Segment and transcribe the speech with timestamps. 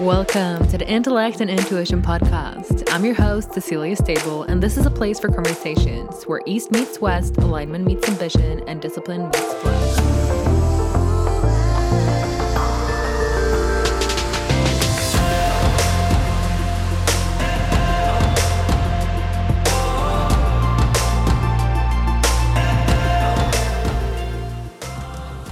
[0.00, 2.90] Welcome to the Intellect and Intuition Podcast.
[2.90, 7.02] I'm your host, Cecilia Stable, and this is a place for conversations where East meets
[7.02, 10.20] West, alignment meets ambition, and discipline meets flow.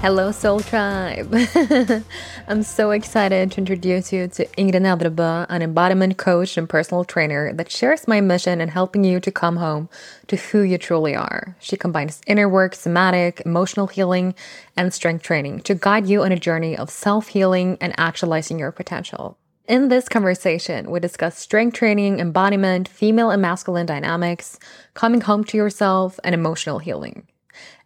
[0.00, 1.34] Hello, Soul Tribe.
[2.50, 7.52] I'm so excited to introduce you to Ingrid Nedrebø, an embodiment coach and personal trainer
[7.52, 9.90] that shares my mission in helping you to come home
[10.28, 11.54] to who you truly are.
[11.60, 14.34] She combines inner work, somatic, emotional healing,
[14.78, 18.72] and strength training to guide you on a journey of self healing and actualizing your
[18.72, 19.36] potential.
[19.66, 24.58] In this conversation, we discuss strength training, embodiment, female and masculine dynamics,
[24.94, 27.26] coming home to yourself, and emotional healing.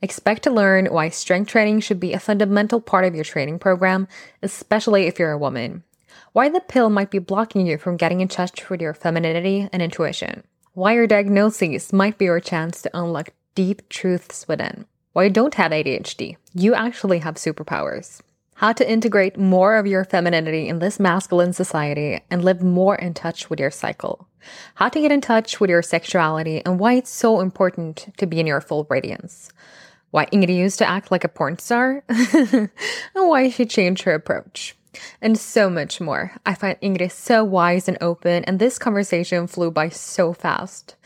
[0.03, 4.09] Expect to learn why strength training should be a fundamental part of your training program,
[4.43, 5.85] especially if you're a woman.
[6.33, 9.81] Why the pill might be blocking you from getting in touch with your femininity and
[9.81, 10.43] intuition.
[10.75, 14.87] Why your diagnoses might be your chance to unlock deep truths within.
[15.13, 16.37] Why you don't have ADHD.
[16.53, 18.23] You actually have superpowers.
[18.55, 23.15] How to integrate more of your femininity in this masculine society and live more in
[23.15, 24.27] touch with your cycle.
[24.77, 28.41] How to get in touch with your sexuality and why it's so important to be
[28.41, 29.51] in your full radiance.
[30.13, 32.71] Why Ingrid used to act like a porn star and
[33.15, 34.77] why she changed her approach.
[35.23, 36.33] And so much more.
[36.45, 40.97] I find Ingrid so wise and open, and this conversation flew by so fast.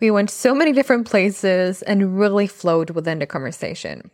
[0.00, 4.10] We went so many different places and really flowed within the conversation.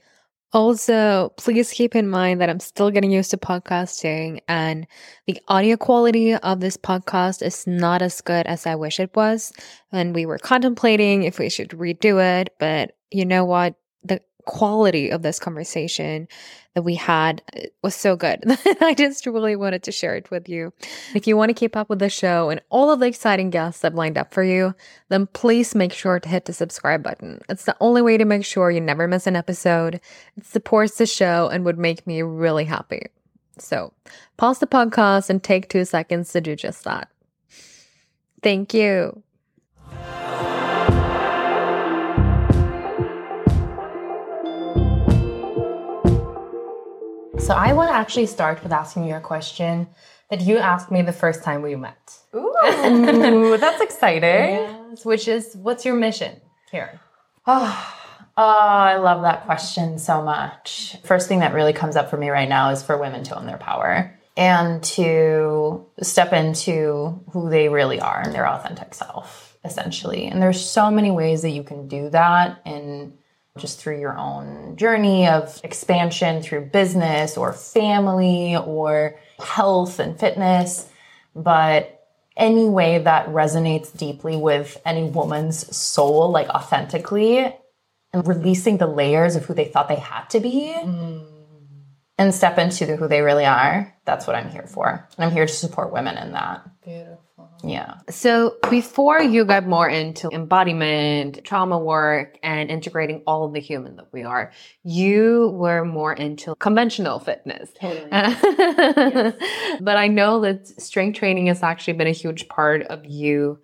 [0.53, 4.87] Also, please keep in mind that I'm still getting used to podcasting and
[5.27, 9.53] the audio quality of this podcast is not as good as I wish it was.
[9.91, 13.75] And we were contemplating if we should redo it, but you know what?
[14.47, 16.29] Quality of this conversation
[16.75, 17.43] that we had
[17.83, 18.43] was so good.
[18.81, 20.73] I just really wanted to share it with you.
[21.15, 23.85] If you want to keep up with the show and all of the exciting guests
[23.85, 24.75] I've lined up for you,
[25.09, 27.41] then please make sure to hit the subscribe button.
[27.49, 30.01] It's the only way to make sure you never miss an episode.
[30.37, 33.07] It supports the show and would make me really happy.
[33.59, 33.93] So
[34.37, 37.09] pause the podcast and take two seconds to do just that.
[38.43, 39.24] Thank you.
[47.45, 49.87] So I want to actually start with asking you a question
[50.31, 52.19] that you asked me the first time we met.
[52.35, 52.57] Ooh,
[53.61, 54.23] that's exciting.
[54.23, 56.41] Yes, which is what's your mission
[56.71, 56.99] here?
[57.47, 57.95] Oh,
[58.39, 60.97] oh, I love that question so much.
[61.05, 63.45] First thing that really comes up for me right now is for women to own
[63.45, 70.29] their power and to step into who they really are and their authentic self, essentially.
[70.29, 73.19] And there's so many ways that you can do that in
[73.59, 80.89] just through your own journey of expansion through business or family or health and fitness.
[81.37, 82.05] But
[82.37, 87.55] any way that resonates deeply with any woman's soul, like authentically,
[88.13, 90.75] and releasing the layers of who they thought they had to be.
[90.77, 91.31] Mm.
[92.17, 93.93] And step into who they really are.
[94.05, 95.09] That's what I'm here for.
[95.17, 96.65] And I'm here to support women in that.
[96.85, 97.24] Beautiful.
[97.63, 97.95] Yeah.
[98.11, 103.97] So before you got more into embodiment, trauma work, and integrating all of the human
[103.97, 107.71] that we are, you were more into conventional fitness.
[107.81, 108.09] Totally.
[108.13, 109.35] yes.
[109.81, 113.59] But I know that strength training has actually been a huge part of you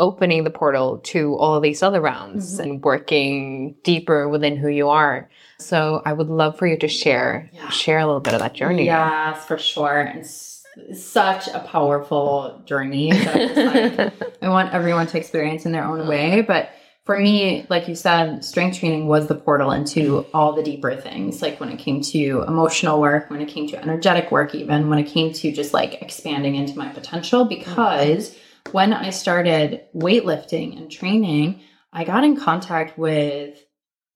[0.00, 2.62] opening the portal to all of these other rounds mm-hmm.
[2.62, 5.30] and working deeper within who you are.
[5.58, 7.68] So I would love for you to share yeah.
[7.70, 8.86] share a little bit of that journey.
[8.86, 10.00] Yes, for sure.
[10.00, 10.26] And
[10.94, 16.42] such a powerful journey that like, I want everyone to experience in their own way.
[16.42, 16.70] But
[17.04, 21.42] for me, like you said, strength training was the portal into all the deeper things.
[21.42, 24.98] Like when it came to emotional work, when it came to energetic work, even when
[24.98, 27.44] it came to just like expanding into my potential.
[27.44, 28.34] Because
[28.72, 31.60] when I started weightlifting and training,
[31.92, 33.62] I got in contact with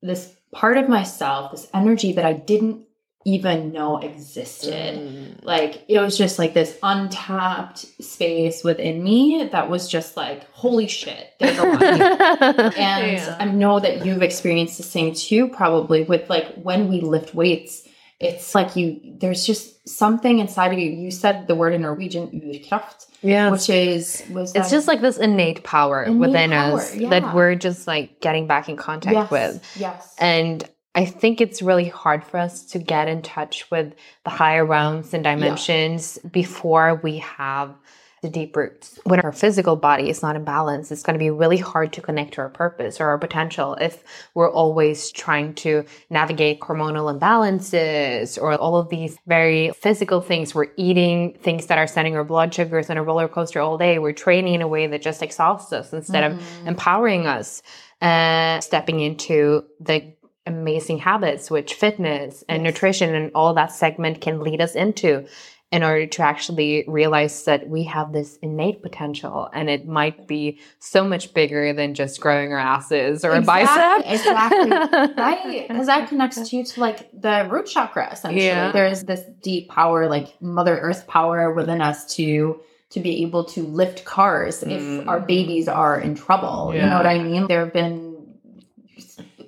[0.01, 2.88] this part of myself, this energy that I didn't
[3.29, 4.99] even know existed.
[4.99, 5.45] Mm.
[5.45, 10.89] Like it was just like this untapped space within me that was just like, holy
[10.89, 11.83] shit, there's a lot.
[12.79, 13.37] and yeah.
[13.39, 17.87] I know that you've experienced the same too, probably with like when we lift weights,
[18.19, 20.91] it's like you there's just something inside of you.
[20.91, 23.07] You said the word in Norwegian, urkraft.
[23.21, 23.51] Yeah.
[23.51, 27.11] Which is was It's just like this innate power innate within power, us yeah.
[27.11, 29.77] that we're just like getting back in contact yes, with.
[29.77, 30.17] Yes.
[30.19, 33.95] And I think it's really hard for us to get in touch with
[34.25, 36.31] the higher realms and dimensions yeah.
[36.31, 37.75] before we have
[38.23, 38.99] the deep roots.
[39.05, 42.01] When our physical body is not in balance, it's going to be really hard to
[42.01, 44.03] connect to our purpose or our potential if
[44.35, 50.55] we're always trying to navigate hormonal imbalances or all of these very physical things.
[50.55, 53.99] We're eating things that are sending our blood sugars on a roller coaster all day.
[53.99, 56.41] We're training in a way that just exhausts us instead mm-hmm.
[56.63, 57.63] of empowering us.
[58.01, 60.15] Uh, stepping into the
[60.49, 62.73] amazing habits, which fitness and yes.
[62.73, 65.27] nutrition and all that segment can lead us into
[65.71, 70.59] in order to actually realize that we have this innate potential and it might be
[70.79, 74.11] so much bigger than just growing our asses or exactly, a bicep.
[74.11, 74.71] Exactly.
[75.23, 75.69] right.
[75.69, 78.47] Because that connects to you to like the root chakra, essentially.
[78.47, 78.73] Yeah.
[78.73, 82.61] There's this deep power, like Mother Earth power within us to
[82.91, 85.07] to be able to lift cars if mm.
[85.07, 86.73] our babies are in trouble.
[86.73, 86.85] Yeah.
[86.85, 87.47] You know what I mean?
[87.47, 88.08] There have been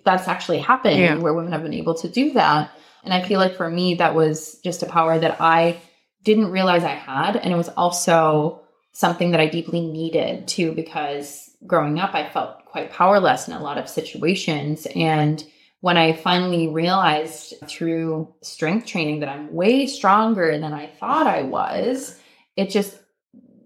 [0.05, 1.17] that's actually happened yeah.
[1.17, 2.71] where women have been able to do that.
[3.05, 5.81] And I feel like for me, that was just a power that I
[6.23, 7.37] didn't realize I had.
[7.37, 8.63] And it was also
[8.93, 13.63] something that I deeply needed too, because growing up, I felt quite powerless in a
[13.63, 14.87] lot of situations.
[14.95, 15.43] And
[15.81, 21.43] when I finally realized through strength training that I'm way stronger than I thought I
[21.43, 22.21] was,
[22.57, 22.99] it just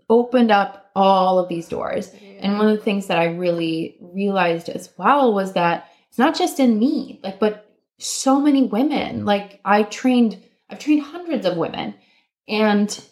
[0.08, 2.12] opened up all of these doors.
[2.38, 6.36] And one of the things that I really realized as well was that it's not
[6.36, 7.68] just in me, like, but
[7.98, 9.24] so many women.
[9.24, 10.40] Like, I trained,
[10.70, 11.92] I've trained hundreds of women,
[12.46, 13.04] and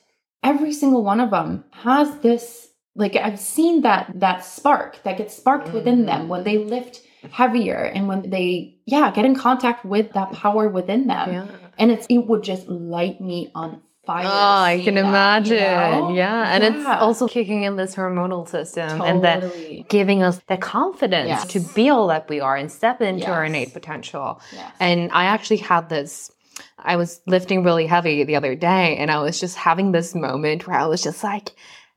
[0.45, 2.69] every single one of them has this.
[2.95, 5.79] Like, I've seen that that spark that gets sparked mm-hmm.
[5.79, 7.03] within them when they lift
[7.33, 11.33] heavier and when they, yeah, get in contact with that power within them.
[11.33, 11.47] Yeah.
[11.81, 15.57] And it's it would just light me on Oh, I can that, imagine.
[15.57, 16.13] You know?
[16.13, 16.55] Yeah.
[16.55, 16.77] And yeah.
[16.77, 19.09] it's also kicking in this hormonal system totally.
[19.09, 21.47] and then giving us the confidence yes.
[21.47, 23.29] to be all that we are and step into yes.
[23.29, 24.41] our innate potential.
[24.53, 24.73] Yes.
[24.81, 26.33] And I actually had this.
[26.79, 30.67] I was lifting really heavy the other day and I was just having this moment
[30.67, 31.53] where I was just like,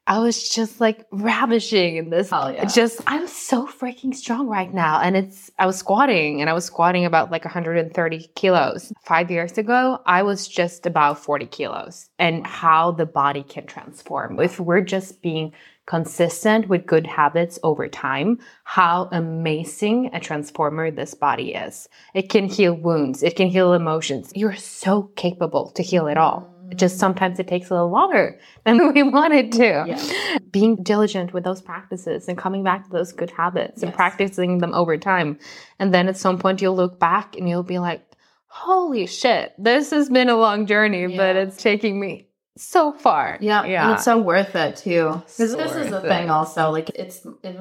[0.08, 2.30] I was just like ravishing in this.
[2.32, 2.66] Yeah.
[2.66, 5.02] Just, I'm so freaking strong right now.
[5.02, 8.94] And it's, I was squatting and I was squatting about like 130 kilos.
[9.04, 14.40] Five years ago, I was just about 40 kilos and how the body can transform.
[14.40, 15.54] If we're just being
[15.88, 21.88] consistent with good habits over time, how amazing a transformer this body is.
[22.14, 23.24] It can heal wounds.
[23.24, 24.32] It can heal emotions.
[24.36, 28.94] You're so capable to heal it all just sometimes it takes a little longer than
[28.94, 29.84] we wanted to.
[29.88, 30.14] Yes.
[30.52, 33.84] Being diligent with those practices and coming back to those good habits yes.
[33.84, 35.38] and practicing them over time.
[35.80, 38.04] And then at some point you'll look back and you'll be like,
[38.48, 41.18] holy shit, this has been a long journey, yeah.
[41.18, 42.28] but it's taking me
[42.58, 43.38] so far.
[43.42, 43.66] Yeah.
[43.66, 43.86] Yeah.
[43.86, 45.10] And it's so worth it too.
[45.10, 46.08] Because so this is the it.
[46.08, 46.72] thing also.
[46.72, 47.60] Like it's, it,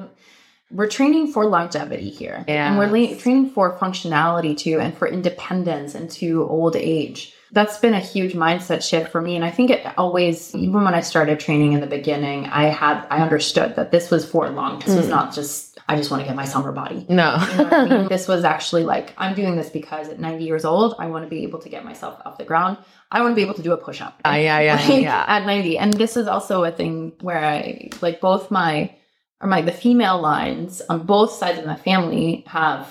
[0.71, 2.43] we're training for longevity here.
[2.47, 2.69] Yeah.
[2.69, 7.93] And we're le- training for functionality too and for independence into old age that's been
[7.93, 11.39] a huge mindset shift for me and i think it always even when i started
[11.39, 14.79] training in the beginning i had i understood that this was for long.
[14.79, 14.97] This mm.
[14.97, 17.05] was not just i just want to get my summer body.
[17.09, 17.35] No.
[17.35, 18.07] You know I mean?
[18.09, 21.29] this was actually like i'm doing this because at 90 years old i want to
[21.29, 22.77] be able to get myself off the ground.
[23.11, 24.19] I want to be able to do a push-up.
[24.25, 25.25] Uh, yeah yeah like, yeah.
[25.27, 28.95] at 90 and this is also a thing where i like both my
[29.41, 32.87] or my the female lines on both sides of my family have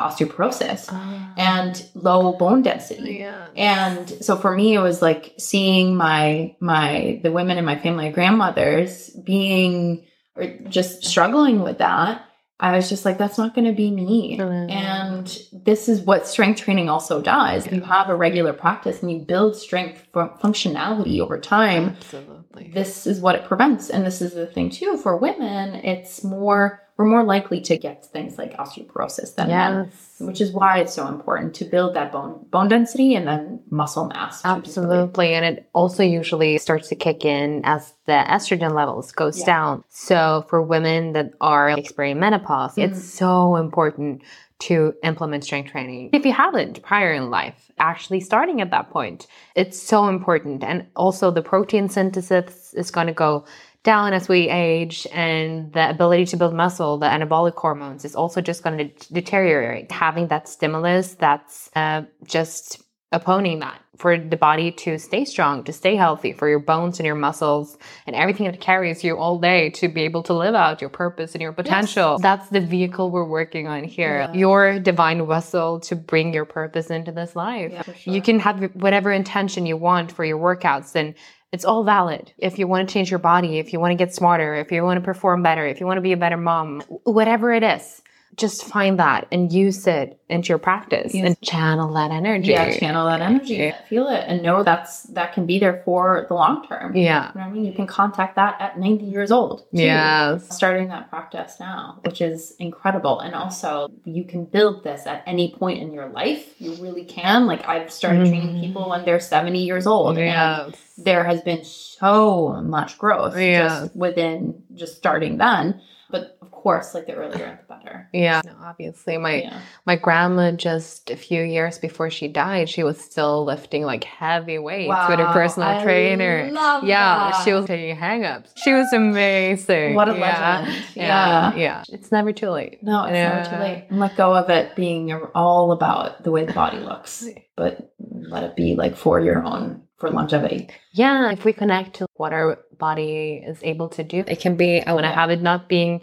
[0.00, 1.32] osteoporosis oh.
[1.36, 3.18] and low bone density.
[3.20, 3.46] Yeah.
[3.56, 8.10] And so for me it was like seeing my my the women in my family
[8.10, 12.26] grandmothers being or just struggling with that.
[12.62, 14.36] I was just like that's not going to be me.
[14.36, 14.70] Mm-hmm.
[14.70, 17.66] And this is what strength training also does.
[17.70, 21.96] You have a regular practice and you build strength functionality over time.
[21.96, 22.70] Absolutely.
[22.74, 26.82] This is what it prevents and this is the thing too for women it's more
[27.00, 30.18] we're more likely to get things like osteoporosis than yes.
[30.18, 33.58] men, which is why it's so important to build that bone bone density and then
[33.70, 34.44] muscle mass.
[34.44, 39.46] Absolutely, and it also usually starts to kick in as the estrogen levels goes yeah.
[39.46, 39.84] down.
[39.88, 42.92] So for women that are experiencing menopause, mm-hmm.
[42.92, 44.20] it's so important
[44.58, 46.10] to implement strength training.
[46.12, 49.26] If you haven't prior in life, actually starting at that point,
[49.56, 50.62] it's so important.
[50.62, 53.46] And also the protein synthesis is going to go
[53.82, 58.40] down as we age and the ability to build muscle, the anabolic hormones is also
[58.40, 59.90] just going to deteriorate.
[59.90, 62.82] Having that stimulus that's uh, just
[63.12, 67.06] opposing that for the body to stay strong, to stay healthy, for your bones and
[67.06, 70.80] your muscles and everything that carries you all day to be able to live out
[70.80, 72.12] your purpose and your potential.
[72.12, 72.22] Yes.
[72.22, 74.20] That's the vehicle we're working on here.
[74.20, 74.32] Yeah.
[74.32, 77.72] Your divine vessel to bring your purpose into this life.
[77.72, 78.14] Yeah, sure.
[78.14, 81.14] You can have whatever intention you want for your workouts and
[81.52, 82.32] it's all valid.
[82.38, 84.82] If you want to change your body, if you want to get smarter, if you
[84.82, 88.02] want to perform better, if you want to be a better mom, whatever it is,
[88.36, 91.26] just find that and use it into your practice Yes.
[91.26, 92.52] and channel that energy.
[92.52, 93.76] Yeah, channel that energy, Yeah.
[93.88, 96.96] feel it, and know that's that can be there for the long term.
[96.96, 97.28] Yeah.
[97.34, 97.64] You know what I mean?
[97.64, 99.64] You can contact that at 90 years old.
[99.72, 100.38] Yeah.
[100.38, 103.20] Starting that practice now, which is incredible.
[103.20, 106.54] And also, you can build this at any point in your life.
[106.60, 107.46] You really can.
[107.46, 108.60] Like, I've started training Mhm.
[108.60, 110.16] people when they're 70 years old.
[110.16, 110.74] and Yes.
[110.96, 113.68] there has been so much growth Yeah.
[113.68, 115.80] just within just starting then.
[116.10, 118.08] But course, like the earlier the better.
[118.12, 118.42] Yeah.
[118.44, 119.60] No, obviously, my Yeah.
[119.86, 124.58] my grandma just a few years before she died, she was still lifting like heavy
[124.58, 126.50] weights with her personal I trainer.
[126.82, 127.42] yeah, that.
[127.44, 128.52] she was taking hang ups.
[128.56, 129.94] She was amazing.
[129.94, 130.60] What a yeah.
[130.60, 130.84] legend.
[130.94, 131.54] Yeah.
[131.54, 131.56] Yeah.
[131.56, 131.84] yeah.
[131.88, 132.82] It's never too late.
[132.82, 133.86] No, it's never too late.
[133.90, 137.26] And let go of it being all about the way the body looks,
[137.56, 140.68] but let it be like for your own for longevity.
[140.92, 144.80] Yeah, if we connect to what our body is able to do, it can be,
[144.80, 146.00] I want to have it not being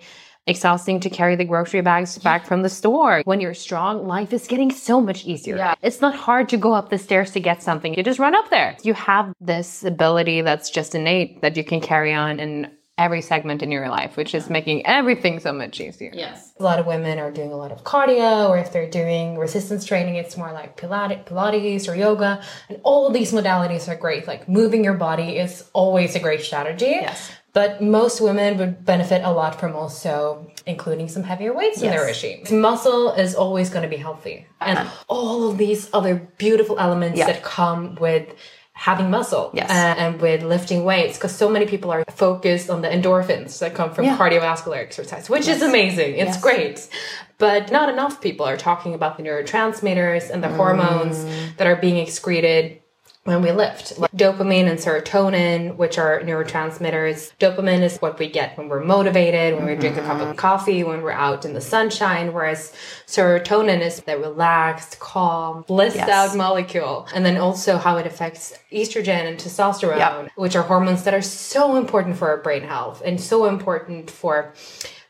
[0.47, 3.21] exhausting to carry the grocery bags back from the store.
[3.25, 5.57] When you're strong, life is getting so much easier.
[5.57, 5.75] Yeah.
[5.81, 7.93] It's not hard to go up the stairs to get something.
[7.93, 8.77] You just run up there.
[8.83, 13.61] You have this ability that's just innate that you can carry on in every segment
[13.61, 16.11] in your life, which is making everything so much easier.
[16.13, 16.53] Yes.
[16.59, 19.85] A lot of women are doing a lot of cardio, or if they're doing resistance
[19.85, 22.41] training, it's more like Pilates, Pilates or yoga.
[22.69, 24.27] And all of these modalities are great.
[24.27, 26.85] Like moving your body is always a great strategy.
[26.85, 27.31] Yes.
[27.59, 30.17] But most women would benefit a lot from also
[30.67, 32.43] including some heavier weights in their regime.
[32.51, 34.45] Muscle is always going to be healthy.
[34.61, 37.25] And all of these other beautiful elements Yeah.
[37.25, 38.25] that come with
[38.73, 39.71] having muscle Yes.
[39.71, 43.73] uh, and with lifting weights because so many people are focused on the endorphins that
[43.73, 44.15] come from Yeah.
[44.19, 46.41] cardiovascular exercise which is amazing it's Yes.
[46.47, 46.87] great
[47.39, 51.57] but not enough people are talking about the neurotransmitters and the hormones Mm.
[51.57, 52.63] that are being excreted
[53.27, 58.57] when we lift like dopamine and serotonin which are neurotransmitters dopamine is what we get
[58.57, 60.29] when we're motivated when we drink a cup Mm-hmm.
[60.31, 62.73] of coffee when we're out in the sunshine whereas
[63.05, 66.09] serotonin is that relaxed calm blissed Yes.
[66.09, 70.31] out molecule and then also how it affects estrogen and testosterone Yep.
[70.37, 74.53] which are hormones that are so important for our brain health and so important for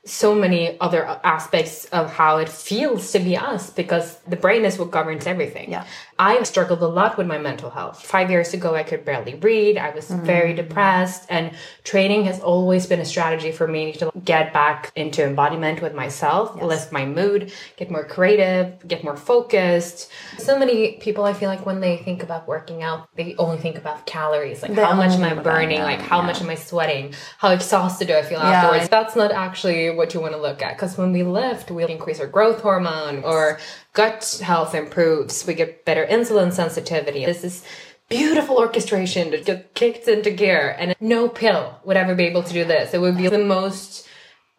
[0.06, 4.80] so many other aspects of how it feels to be us because the brain is
[4.80, 5.70] what governs everything.
[5.70, 5.84] Yeah.
[6.20, 8.04] I have struggled a lot with my mental health.
[8.04, 9.78] Five years ago, I could barely read.
[9.78, 11.52] I was very depressed, and
[11.84, 16.60] training has always been a strategy for me to get back into embodiment with myself,
[16.62, 20.10] lift my mood, get more creative, get more focused.
[20.40, 23.78] So many people, I feel like when they think about working out, they only think
[23.78, 26.26] about calories, like They how much am I burning, like how yeah.
[26.28, 28.52] much am I sweating, how exhausted do I feel Yeah.
[28.64, 28.90] afterwards.
[28.90, 32.20] That's not actually what you want to look at because when we lift, we increase
[32.20, 33.60] our growth hormone or
[33.98, 35.46] gut health improves.
[35.48, 37.26] We get better insulin sensitivity.
[37.26, 37.64] This is
[38.10, 42.54] beautiful orchestration to get kicked into gear, and no pill would ever be able to
[42.54, 42.94] do this.
[42.94, 44.08] It would be the most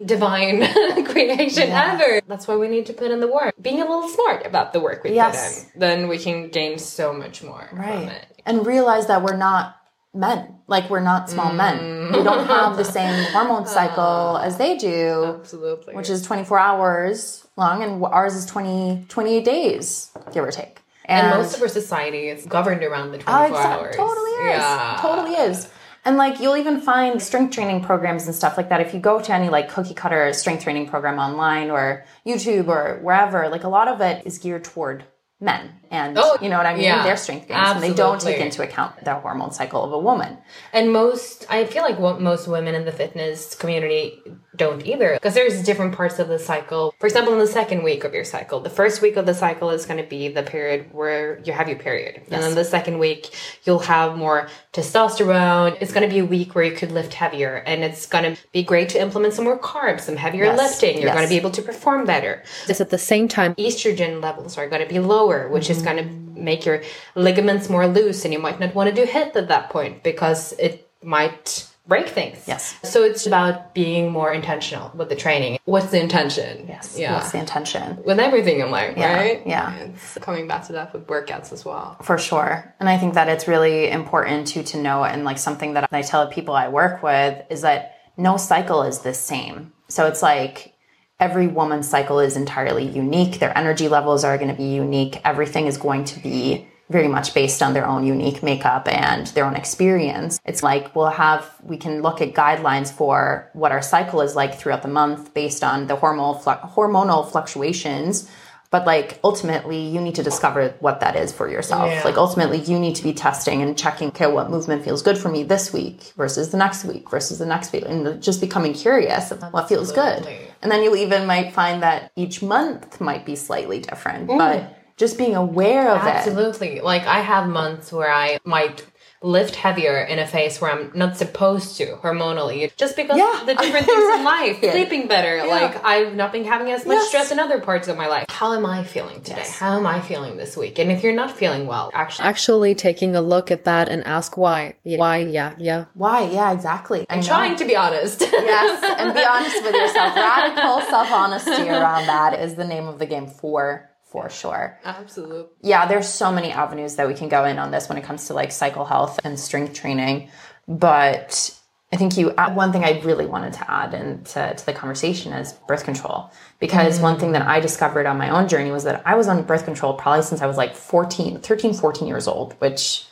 [0.04, 0.58] divine
[1.04, 2.20] creation ever.
[2.26, 3.54] That's why we need to put in the work.
[3.62, 5.64] Being a little smart about the work we Yes.
[5.64, 8.08] put in, then we can gain so much more from Right.
[8.08, 8.42] it.
[8.44, 9.76] And realize that we're not
[10.12, 10.56] men.
[10.66, 11.78] Like we're not small men.
[11.78, 12.16] Mm.
[12.16, 14.02] We don't have the same hormone cycle
[14.38, 14.42] ah.
[14.42, 15.94] as they do, Absolutely.
[15.94, 20.80] which is 24 hours long and ours is 20 28 days, give or take.
[21.04, 23.96] and most of our society is governed around the 24 Oh, exact- hours.
[23.96, 24.60] Totally is.
[24.60, 24.98] Yeah.
[25.00, 25.68] Totally is.
[26.04, 28.80] And like you'll even find strength training programs and stuff like that.
[28.80, 33.00] If you go to any like cookie cutter strength training program online or YouTube or
[33.02, 35.04] wherever, like a lot of it is geared toward
[35.40, 35.72] men.
[35.90, 36.84] And Oh, you know what I mean?
[36.84, 37.02] yeah.
[37.02, 37.60] Their strength gains.
[37.70, 40.38] And they don't take into account the hormone cycle of a woman.
[40.72, 44.20] And most, I feel like what most women in the fitness community
[44.56, 46.92] don't either, because there's different parts of the cycle.
[46.98, 49.70] For example, in the second week of your cycle, the first week of the cycle
[49.70, 52.98] is going to be the period where you have your period, and then the second
[52.98, 53.30] week
[53.64, 55.76] you'll have more testosterone.
[55.80, 58.40] It's going to be a week where you could lift heavier, and it's going to
[58.52, 60.58] be great to implement some more carbs, some heavier Yes.
[60.58, 60.96] lifting.
[60.96, 61.14] You're Yes.
[61.16, 62.42] going to be able to perform better.
[62.66, 65.72] Just at the same time, estrogen levels are going to be lower, which mm-hmm.
[65.72, 66.82] is going to make your
[67.14, 70.52] ligaments more loose, and you might not want to do HIIT at that point because
[70.52, 72.44] it might break things.
[72.46, 72.76] Yes.
[72.82, 75.58] So it's about being more intentional with the training.
[75.64, 76.66] What's the intention?
[76.68, 76.96] Yes.
[76.98, 77.14] Yeah.
[77.14, 78.02] What's the intention?
[78.04, 79.42] with everything in life, Yeah, right?
[79.46, 79.74] yeah.
[79.74, 81.96] It's coming back to that with workouts as well.
[82.02, 82.74] For sure.
[82.78, 86.02] And I think that it's really important to to know and like something that I
[86.02, 89.72] tell people I work with is that no cycle is the same.
[89.88, 90.74] So it's like
[91.20, 93.40] every woman's cycle is entirely unique.
[93.40, 95.20] Their energy levels are going to be unique.
[95.24, 99.44] Everything is going to be very much based on their own unique makeup and their
[99.44, 100.40] own experience.
[100.46, 104.54] It's like we'll have we can look at guidelines for what our cycle is like
[104.54, 108.30] throughout the month based on the hormonal hormonal fluctuations
[108.70, 111.90] But like ultimately, you need to discover what that is for yourself.
[111.90, 112.02] Yeah.
[112.04, 115.30] Like ultimately, you need to be testing and checking, okay, what movement feels good for
[115.30, 119.30] me this week versus the next week versus the next week, and just becoming curious
[119.30, 120.28] of what feels good.
[120.60, 124.36] And then you even might find that each month might be slightly different, Mm.
[124.38, 126.10] but just being aware of it.
[126.10, 126.80] Absolutely.
[126.80, 128.84] Like I have months where I might
[129.22, 133.42] lift heavier in a phase where I'm not supposed to hormonally, just because Yeah.
[133.46, 134.72] the different things in life, Yeah.
[134.72, 135.44] sleeping better.
[135.46, 137.08] Like I've not been having as much Yes.
[137.08, 138.26] stress in other parts of my life.
[138.30, 139.38] How am I feeling today?
[139.38, 139.58] Yes.
[139.58, 140.78] How am I feeling this week?
[140.78, 144.36] And if you're not feeling well, actually, actually taking a look at that and ask
[144.36, 144.74] why.
[144.84, 145.18] Why?
[145.18, 145.86] Yeah, yeah.
[145.94, 146.22] Why?
[146.22, 147.04] Yeah, exactly.
[147.10, 148.20] I'm Trying to be honest.
[148.32, 150.14] yes, and be honest with yourself.
[150.28, 154.78] Radical self honesty around that is the name of the game for for sure.
[154.84, 155.46] Absolutely.
[155.62, 158.26] Yeah, there's so many avenues that we can go in on this when it comes
[158.26, 160.30] to like cycle health and strength training,
[160.66, 161.54] but
[161.92, 165.32] I think you uh, one thing I really wanted to add into to the conversation
[165.32, 169.02] is birth control because one thing that I discovered on my own journey was that
[169.06, 172.54] I was on birth control probably since I was like 14, 13, 14 years old,
[172.60, 173.06] which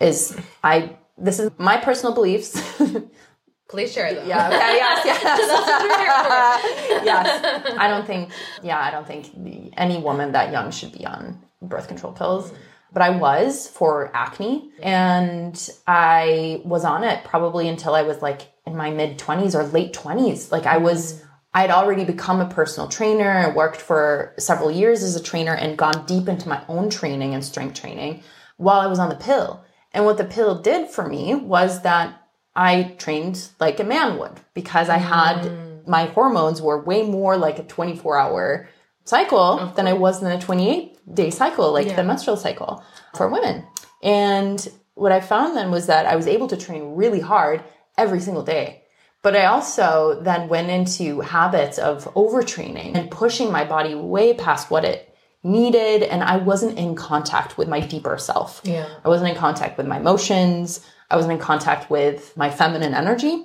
[0.00, 2.60] is I this is my personal beliefs.
[3.68, 4.28] Please share them.
[4.28, 4.48] Yeah.
[4.48, 4.76] Okay.
[4.76, 5.04] Yes.
[7.04, 7.04] Yes.
[7.04, 7.74] Yes.
[7.78, 8.30] I don't think.
[8.62, 8.78] Yeah.
[8.78, 12.52] I don't think the, any woman that young should be on birth control pills.
[12.92, 18.52] But I was for acne, and I was on it probably until I was like
[18.66, 20.52] in my mid twenties or late twenties.
[20.52, 21.22] Like I was.
[21.54, 23.30] I had already become a personal trainer.
[23.30, 27.34] I worked for several years as a trainer and gone deep into my own training
[27.34, 28.22] and strength training
[28.56, 29.62] while I was on the pill.
[29.92, 32.21] And what the pill did for me was that
[32.54, 35.86] I trained like a man would because I had mm.
[35.88, 38.68] my hormones were way more like a 24 hour
[39.04, 42.84] cycle than I was in a 28 day cycle, like the menstrual cycle
[43.16, 43.64] for women.
[44.02, 47.64] And what I found then was that I was able to train really hard
[47.96, 48.82] every single day.
[49.22, 54.70] But I also then went into habits of overtraining and pushing my body way past
[54.70, 56.02] what it needed.
[56.02, 58.60] And I wasn't in contact with my deeper self.
[58.64, 58.88] Yeah.
[59.04, 60.84] I wasn't in contact with my emotions.
[61.12, 63.44] I wasn't in contact with my feminine energy,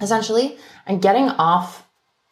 [0.00, 0.56] essentially.
[0.86, 1.86] And getting off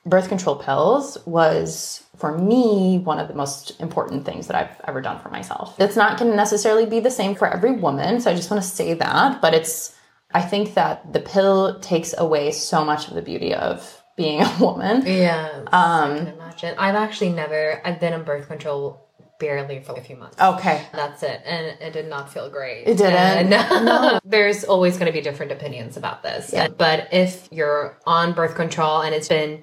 [0.05, 5.01] birth control pills was, for me, one of the most important things that I've ever
[5.01, 5.79] done for myself.
[5.79, 8.21] It's not going to necessarily be the same for every woman.
[8.21, 9.41] So I just want to say that.
[9.41, 9.95] But it's,
[10.33, 14.57] I think that the pill takes away so much of the beauty of being a
[14.61, 15.05] woman.
[15.07, 15.51] Yeah.
[15.69, 16.75] Um, I can imagine.
[16.79, 17.81] I've actually never.
[17.85, 19.02] I've been on birth control
[19.43, 20.41] barely for a few months.
[20.41, 20.87] Okay.
[20.93, 21.43] That's it.
[21.45, 22.85] And it did not feel great.
[22.87, 23.53] It didn't?
[23.53, 24.21] And uh, no.
[24.25, 26.55] There's always going to be different opinions about this.
[26.79, 29.63] But if you're on birth control and it's been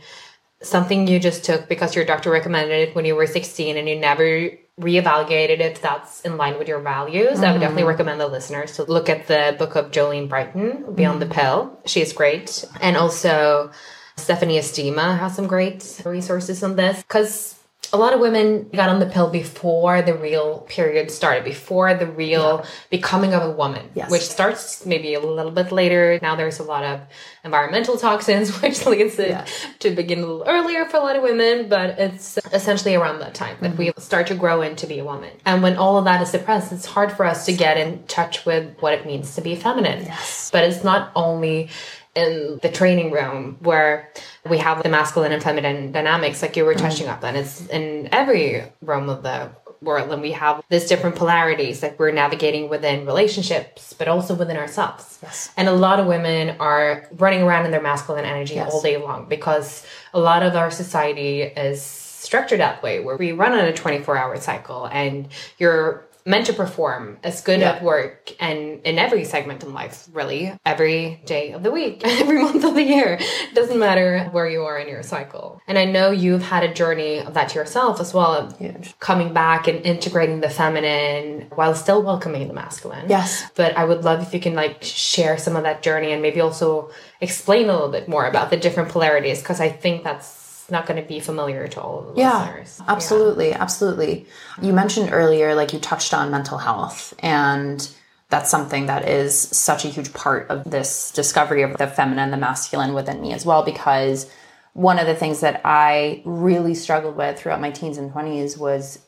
[0.61, 3.97] something you just took because your doctor recommended it when you were 16 and you
[3.97, 4.49] never
[4.81, 7.89] reevaluated if that's in line with your values, I would definitely mm-hmm.
[7.89, 11.33] recommend the listeners to look at the book of Jolene Brighton, Beyond the mm-hmm.
[11.33, 11.79] Pill.
[11.85, 12.65] She's great.
[12.81, 13.71] And also
[14.17, 17.58] Stephanie Estima has some great resources on this because
[17.91, 22.05] a lot of women got on the pill before the real period started, before the
[22.05, 24.11] real becoming of a woman, Yes.
[24.11, 26.19] which starts maybe a little bit later.
[26.21, 27.01] Now there's a lot of
[27.43, 29.45] environmental toxins, which leads it Yeah.
[29.79, 33.33] to begin a little earlier for a lot of women, but it's essentially around that
[33.33, 33.99] time that we mm-hmm.
[34.01, 35.31] start to grow into be a woman.
[35.45, 38.45] And when all of that is suppressed, it's hard for us to get in touch
[38.45, 40.05] with what it means to be feminine.
[40.05, 40.49] Yes.
[40.51, 41.69] But it's not only
[42.15, 44.11] in the training room where
[44.49, 46.85] we have the masculine and feminine dynamics like you were mm-hmm.
[46.85, 49.49] touching up on it's in every realm of the
[49.81, 54.57] world and we have these different polarities that we're navigating within relationships but also within
[54.57, 55.51] ourselves Yes.
[55.55, 58.73] and a lot of women are running around in their masculine energy Yes.
[58.73, 63.31] all day long because a lot of our society is structured that way where we
[63.31, 67.71] run on a 24 hour cycle and you're meant to perform as good Yeah.
[67.73, 72.41] at work and in every segment in life really every day of the week every
[72.41, 75.85] month of the year it doesn't matter where you are in your cycle and i
[75.85, 80.39] know you've had a journey of that yourself as well of coming back and integrating
[80.41, 83.49] the feminine while still welcoming the masculine Yes.
[83.55, 86.41] but I would love if you can like share some of that journey and maybe
[86.41, 90.38] also explain a little bit more about the different polarities because I think that's
[90.71, 92.81] not going to be familiar to all of the Yeah, listeners.
[92.87, 94.25] absolutely, absolutely.
[94.61, 97.87] You mentioned earlier, like you touched on mental health, and
[98.29, 102.37] that's something that is such a huge part of this discovery of the feminine, the
[102.37, 103.63] masculine within me as well.
[103.63, 104.29] Because
[104.73, 108.99] one of the things that I really struggled with throughout my teens and twenties was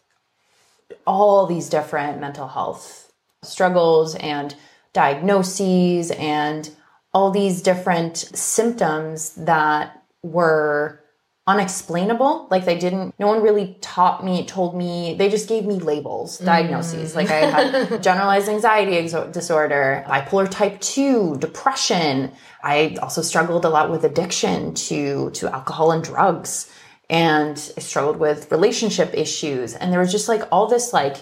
[1.05, 3.11] all these different mental health
[3.43, 4.55] struggles and
[4.93, 6.69] diagnoses and
[7.13, 11.00] all these different symptoms that were
[11.47, 12.47] unexplainable.
[12.51, 16.39] Like they didn't no one really taught me told me they just gave me labels
[16.39, 16.45] mm.
[16.45, 17.15] diagnoses.
[17.15, 22.31] Like i had generalized anxiety exo- disorder bipolar type 2 depression.
[22.63, 26.71] I also struggled a lot with addiction to to alcohol and drugs.
[27.09, 29.73] And I struggled with relationship issues.
[29.73, 31.17] And there was just like all this like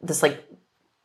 [0.00, 0.42] this like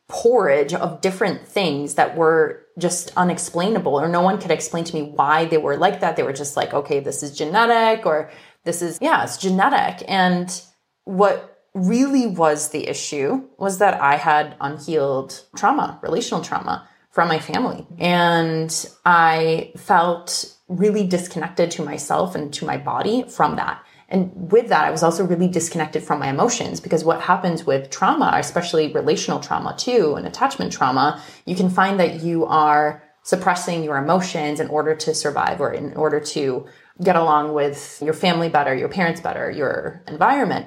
[0.08, 5.02] porridge of different things that were just unexplainable or no one could explain to me
[5.02, 6.16] why they were like that.
[6.16, 8.30] They were just like, okay, this is genetic or
[8.64, 10.04] this is, yeah, it's genetic.
[10.08, 10.62] And
[11.04, 17.38] what really was the issue was that I had unhealed trauma, relational trauma from my
[17.38, 17.86] family.
[17.98, 23.82] And I felt really disconnected to myself and to my body from that.
[24.08, 27.90] And with that, I was also really disconnected from my emotions because what happens with
[27.90, 33.82] trauma, especially relational trauma too, and attachment trauma, you can find that you are suppressing
[33.82, 36.66] your emotions in order to survive or in order to
[37.02, 40.66] get along with your family better, your parents better, your environment.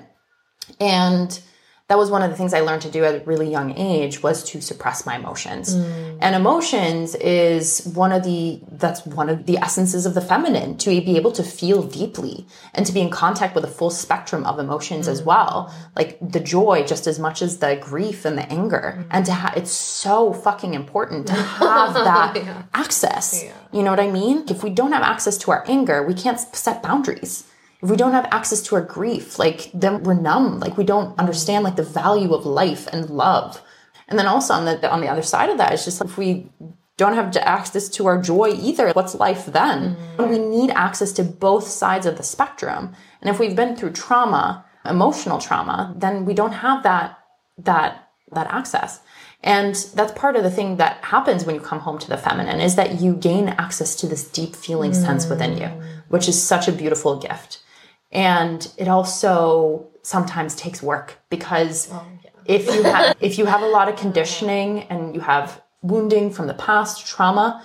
[0.80, 1.40] And
[1.90, 4.22] that was one of the things I learned to do at a really young age
[4.22, 5.76] was to suppress my emotions.
[5.76, 6.20] Mm.
[6.22, 10.90] And emotions is one of the that's one of the essences of the feminine to
[11.02, 14.60] be able to feel deeply and to be in contact with a full spectrum of
[14.60, 15.12] emotions mm.
[15.12, 15.74] as well.
[15.96, 19.00] Like the joy just as much as the grief and the anger.
[19.00, 19.08] Mm.
[19.10, 22.64] And to have it's so fucking important to have that yeah.
[22.76, 23.44] access.
[23.44, 23.52] Yeah.
[23.72, 24.46] You know what I mean?
[24.48, 27.49] If we don't have access to our anger, we can't set boundaries
[27.82, 29.40] if we don't have access to our grief.
[29.40, 30.60] Like then we're numb.
[30.60, 33.62] Like we don't understand like the value of life and love.
[34.08, 36.18] And then also on the on the other side of that it's just like if
[36.18, 36.50] we
[36.98, 39.96] don't have access to our joy either what's life then?
[39.96, 40.30] Mm-hmm.
[40.30, 42.94] we need access to both sides of the spectrum.
[43.22, 47.20] And if we've been through trauma emotional trauma then we don't have that
[47.58, 49.02] that that access.
[49.42, 52.60] And that's part of the thing that happens when you come home to the feminine
[52.60, 55.06] is that you gain access to this deep feeling mm-hmm.
[55.06, 55.72] sense within you
[56.10, 57.60] which is such a beautiful gift
[58.12, 62.30] and it also sometimes takes work because oh, yeah.
[62.46, 66.48] if you have if you have a lot of conditioning and you have wounding from
[66.48, 67.64] the past trauma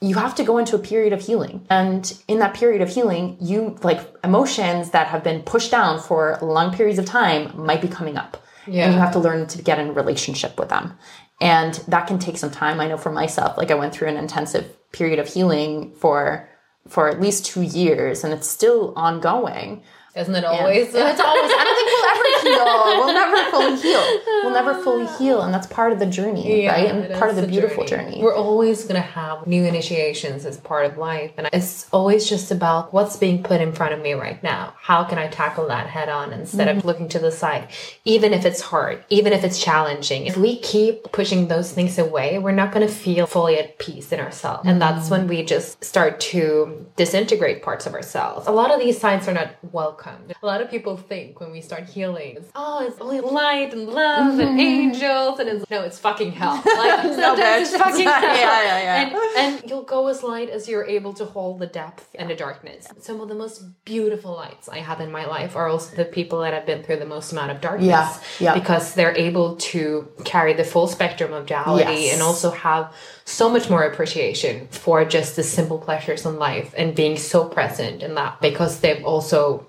[0.00, 3.36] you have to go into a period of healing and in that period of healing
[3.40, 7.88] you like emotions that have been pushed down for long periods of time might be
[7.88, 8.84] coming up yeah.
[8.84, 10.96] and you have to learn to get in relationship with them
[11.40, 14.16] and that can take some time i know for myself like i went through an
[14.16, 16.48] intensive period of healing for
[16.88, 19.82] for at least two years and it's still ongoing.
[20.14, 20.94] Isn't it always?
[20.94, 21.50] And, it's always.
[21.54, 22.72] I don't think we'll ever heal.
[22.98, 24.20] We'll never fully heal.
[24.42, 26.90] We'll never fully heal, and that's part of the journey, yeah, right?
[26.90, 28.10] And part of the beautiful journey.
[28.10, 28.22] journey.
[28.22, 32.50] We're always going to have new initiations as part of life, and it's always just
[32.50, 34.74] about what's being put in front of me right now.
[34.78, 36.78] How can I tackle that head on instead mm-hmm.
[36.78, 37.68] of looking to the side,
[38.04, 40.26] even if it's hard, even if it's challenging.
[40.26, 44.12] If we keep pushing those things away, we're not going to feel fully at peace
[44.12, 44.68] in ourselves, mm-hmm.
[44.68, 48.46] and that's when we just start to disintegrate parts of ourselves.
[48.46, 51.60] A lot of these signs are not welcome a lot of people think when we
[51.60, 54.60] start healing, it's, oh, it's only light and love and mm-hmm.
[54.60, 56.62] angels, and it's no, it's fucking hell.
[56.82, 58.22] Like sometimes it's fucking hell.
[58.22, 59.02] yeah, yeah, yeah.
[59.36, 62.34] And, and you'll go as light as you're able to hold the depth and the
[62.34, 62.88] darkness.
[63.00, 66.40] Some of the most beautiful lights I have in my life are also the people
[66.40, 67.86] that have been through the most amount of darkness.
[67.86, 68.54] Yeah, yeah.
[68.54, 72.14] Because they're able to carry the full spectrum of duality yes.
[72.14, 72.92] and also have
[73.24, 78.02] so much more appreciation for just the simple pleasures in life and being so present
[78.02, 79.66] in that because they've also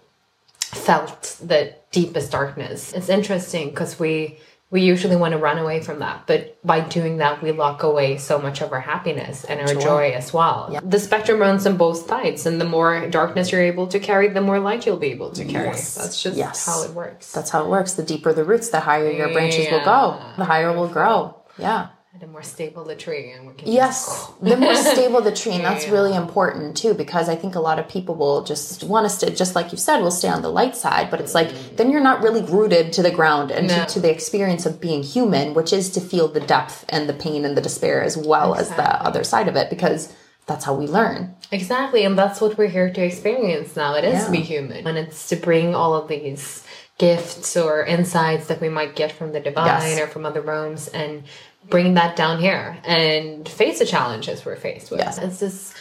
[0.74, 2.94] felt the deepest darkness.
[2.94, 7.18] It's interesting because we we usually want to run away from that, but by doing
[7.18, 10.68] that, we lock away so much of our happiness and our joy, joy as well.
[10.72, 10.80] Yeah.
[10.84, 14.42] The spectrum runs on both sides, and the more darkness you're able to carry, the
[14.42, 15.68] more light you'll be able to carry.
[15.68, 15.94] Yes.
[15.94, 16.66] That's just yes.
[16.66, 17.32] how it works.
[17.32, 17.94] That's how it works.
[17.94, 19.78] The deeper the roots, the higher your branches yeah.
[19.78, 21.40] will go, the higher will grow.
[21.60, 25.52] Yeah the more stable the tree and we can yes the more stable the tree
[25.54, 25.92] and that's yeah.
[25.92, 29.32] really important too because i think a lot of people will just want us to
[29.32, 31.76] just like you said will stay on the light side but it's like mm-hmm.
[31.76, 33.84] then you're not really rooted to the ground and no.
[33.84, 37.14] to, to, the experience of being human which is to feel the depth and the
[37.14, 38.84] pain and the despair as well exactly.
[38.84, 40.14] as the other side of it because
[40.46, 44.14] that's how we learn exactly and that's what we're here to experience now it is
[44.14, 44.26] yeah.
[44.26, 46.64] to be human and it's to bring all of these
[47.00, 50.00] gifts or insights that we might get from the divine yes.
[50.00, 51.24] or from other realms and
[51.70, 55.00] bring that down here and face the challenges we're faced with.
[55.00, 55.18] Yes.
[55.18, 55.74] It's this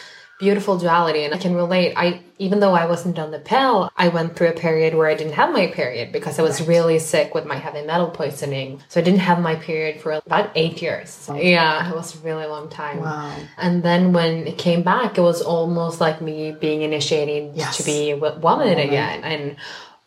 [0.42, 1.94] beautiful duality and I can relate.
[1.96, 5.14] I even though I wasn't on the pill, I went through a period where I
[5.14, 6.68] didn't have my period because I was right.
[6.68, 8.82] really sick with my heavy metal poisoning.
[8.88, 11.28] So I didn't have my period for about eight years.
[11.30, 11.36] Oh.
[11.36, 12.98] Yeah, it was a really long time.
[12.98, 13.36] Wow.
[13.56, 17.76] And then when it came back, it was almost like me being initiated yes.
[17.76, 19.22] to be a woman, woman again.
[19.22, 19.56] And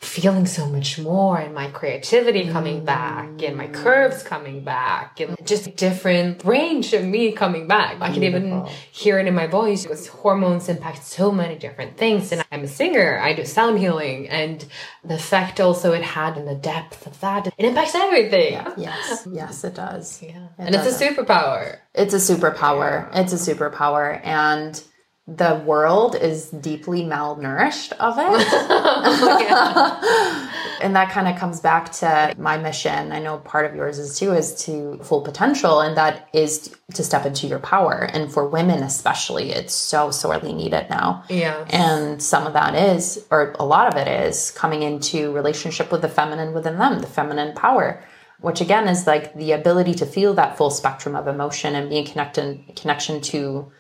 [0.05, 2.85] feeling so much more and my creativity coming mm.
[2.85, 7.99] back and my curves coming back and just different range of me coming back.
[8.01, 12.31] I can even hear it in my voice because hormones impact so many different things.
[12.31, 14.65] And I'm a singer, I do sound healing and
[15.03, 17.47] the effect also it had and the depth of that.
[17.47, 18.53] It impacts everything.
[18.53, 18.73] Yeah.
[18.77, 19.27] Yes.
[19.31, 20.21] Yes, it does.
[20.21, 20.29] Yeah.
[20.29, 20.87] It and does.
[20.87, 21.79] it's a superpower.
[21.93, 23.09] It's a superpower.
[23.13, 24.19] It's a superpower.
[24.23, 24.81] And
[25.27, 28.25] the world is deeply malnourished of it.
[30.83, 33.11] and that kind of comes back to my mission.
[33.11, 37.03] I know part of yours is too, is to full potential, and that is to
[37.03, 38.07] step into your power.
[38.13, 41.23] And for women, especially, it's so sorely needed now.
[41.27, 41.65] Yeah.
[41.71, 46.03] And some of that is, or a lot of it is, coming into relationship with
[46.03, 48.03] the feminine within them, the feminine power
[48.41, 52.05] which again is like the ability to feel that full spectrum of emotion and being
[52.05, 53.71] connected connection to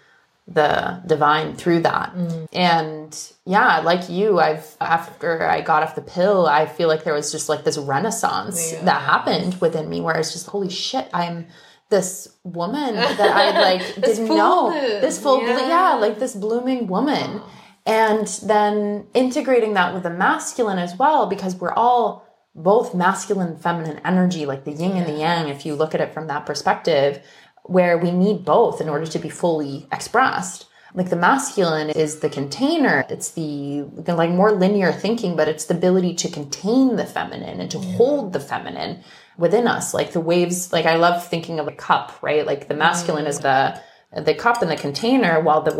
[0.47, 2.13] the divine through that.
[2.15, 2.47] Mm.
[2.53, 7.13] And yeah, like you, I've after I got off the pill, I feel like there
[7.15, 11.47] was just like this renaissance that happened within me where it's just holy shit, I'm
[11.89, 14.69] this woman that I like didn't know.
[14.69, 15.01] bloom.
[15.01, 15.67] This full Yeah.
[15.67, 17.41] yeah, like this blooming woman.
[17.87, 23.99] And then integrating that with the masculine as well, because we're all both masculine feminine
[24.03, 27.21] energy, like the yin and the yang, if you look at it from that perspective,
[27.67, 30.67] where we need both in order to be fully expressed.
[30.93, 35.75] Like the masculine is the container, it's the like more linear thinking, but it's the
[35.75, 39.03] ability to contain the feminine and to hold the feminine
[39.37, 39.93] within us.
[39.93, 42.45] Like the waves, like I love thinking of a cup, right?
[42.45, 43.43] Like the masculine is mm.
[43.43, 45.71] the the cup and the container, while the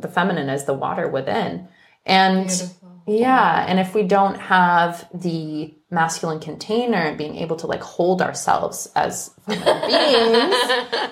[0.00, 1.66] the feminine is the water within.
[2.04, 2.50] And
[3.10, 8.22] yeah, and if we don't have the masculine container and being able to like hold
[8.22, 9.58] ourselves as beings,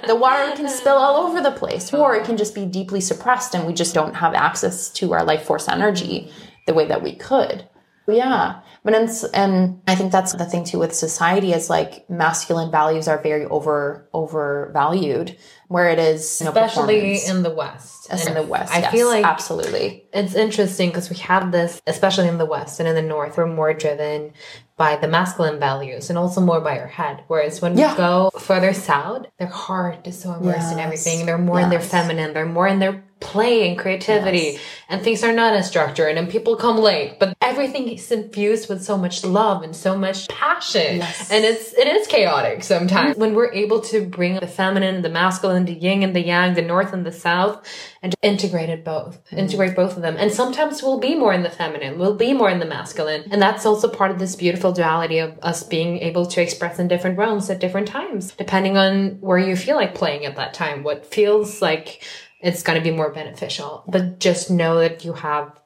[0.06, 3.54] the water can spill all over the place, or it can just be deeply suppressed,
[3.54, 6.30] and we just don't have access to our life force energy
[6.66, 7.68] the way that we could.
[8.08, 12.70] Yeah, but it's, and I think that's the thing too with society is like masculine
[12.70, 15.36] values are very over overvalued,
[15.68, 18.10] where it is you know, Especially in the West.
[18.26, 18.72] in the West.
[18.72, 20.04] I yes, feel like absolutely.
[20.14, 23.46] it's interesting because we have this, especially in the West and in the North, we're
[23.46, 24.32] more driven
[24.78, 27.24] by the masculine values and also more by our head.
[27.26, 27.90] Whereas when Yeah.
[27.92, 31.26] we go further south, their heart is so immersed in everything.
[31.26, 34.60] They're more in their feminine, they're more in their play and creativity, Yes.
[34.88, 37.18] and things are not as structured and people come late.
[37.18, 40.98] But everything is infused with so much love and so much passion.
[40.98, 41.30] Yes.
[41.30, 43.12] And it's it is chaotic sometimes.
[43.12, 43.20] Mm-hmm.
[43.20, 46.62] When we're able to bring the feminine, the masculine, the yin and the yang, the
[46.62, 47.66] north and the south,
[48.02, 49.22] and integrate it both.
[49.26, 49.38] Mm-hmm.
[49.38, 50.16] Integrate both of them.
[50.18, 53.24] And sometimes we'll be more in the feminine, we'll be more in the masculine.
[53.30, 56.88] And that's also part of this beautiful duality of us being able to express in
[56.88, 60.82] different realms at different times, depending on where you feel like playing at that time,
[60.84, 62.02] what feels like
[62.40, 63.84] it's going to be more beneficial.
[63.86, 65.58] But just know that you have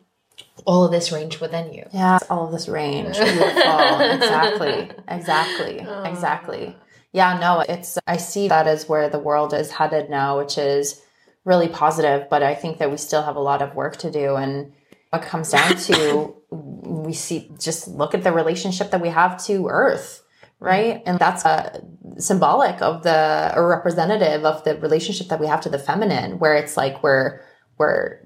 [0.66, 1.84] all of this range within you.
[1.92, 3.16] Yeah, all of this range.
[3.18, 4.90] Exactly.
[5.08, 5.86] Exactly.
[5.86, 6.02] Oh.
[6.04, 6.76] Exactly.
[7.12, 11.02] Yeah, no, it's I see that as where the world is headed now, which is
[11.44, 14.36] really positive, but I think that we still have a lot of work to do
[14.36, 14.72] and
[15.10, 19.68] what comes down to we see just look at the relationship that we have to
[19.68, 20.21] earth,
[20.62, 21.02] right?
[21.04, 21.80] And that's uh,
[22.18, 26.54] symbolic of the or representative of the relationship that we have to the feminine where
[26.54, 27.40] it's like we're
[27.78, 28.20] we're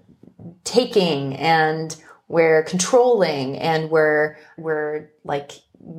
[0.64, 1.96] taking and
[2.28, 5.52] we're controlling and we're we're like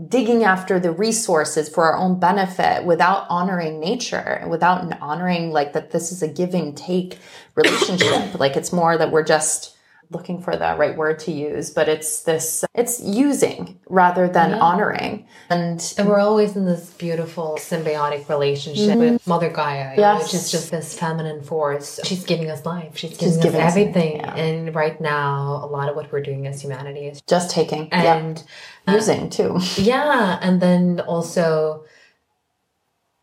[0.10, 5.74] digging after the resources for our own benefit without honoring nature and without honoring like
[5.74, 7.18] that this is a give and take
[7.56, 9.77] relationship like it's more that we're just
[10.10, 15.26] looking for the right word to use but it's this it's using rather than honoring
[15.50, 19.14] and And we're always in this beautiful symbiotic relationship mm-hmm.
[19.14, 20.24] with Mother Gaia, Yes.
[20.24, 22.00] which is just this feminine force.
[22.04, 22.98] She's giving us life.
[22.98, 24.22] She's giving giving us us everything.
[24.22, 27.88] everything, And right now, a lot of what we're doing as humanity is just taking
[27.88, 28.44] yeah and
[28.88, 31.86] uh, using too yeah, and then also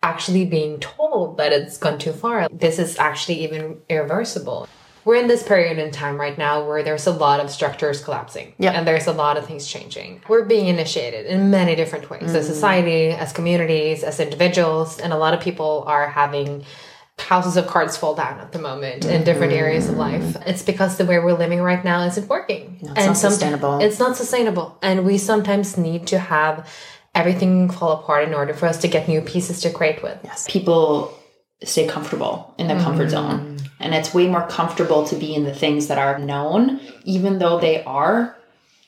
[0.03, 2.49] actually being told that it's gone too far.
[2.51, 4.69] This is actually even irreversible.
[5.05, 8.55] We're in this period in time right now where there's a lot of structures collapsing.
[8.59, 8.75] Yep.
[8.75, 10.23] And there's a lot of things changing.
[10.29, 12.53] We're being initiated in many different ways as mm.
[12.53, 16.65] society, as communities, as individuals, and a lot of people are having
[17.19, 19.25] houses of cards fall down at the moment in mm-hmm.
[19.25, 20.37] different areas of life.
[20.47, 22.79] It's because the way we're living right now isn't working.
[22.83, 23.79] it's not sustainable.
[23.79, 24.79] It's not sustainable.
[24.83, 26.69] And we sometimes need to have
[27.15, 30.19] everything fall apart in order for us to get new pieces to create with.
[30.25, 30.47] Yes.
[30.49, 31.17] People
[31.63, 33.11] stay comfortable in the comfort mm-hmm.
[33.11, 33.54] zone.
[33.81, 37.59] And it's way more comfortable to be in the things that are known, even though
[37.59, 38.37] they are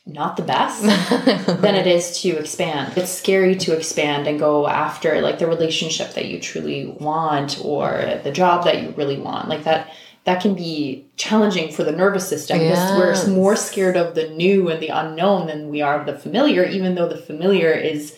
[0.06, 0.82] not the best,
[1.60, 2.96] than it is to expand.
[2.96, 8.20] It's scary to expand and go after like the relationship that you truly want or
[8.22, 9.48] the job that you really want.
[9.48, 9.92] Like that
[10.24, 13.26] that can be challenging for the nervous system because Yes.
[13.26, 16.64] we're more scared of the new and the unknown than we are of the familiar,
[16.64, 18.16] even though the familiar is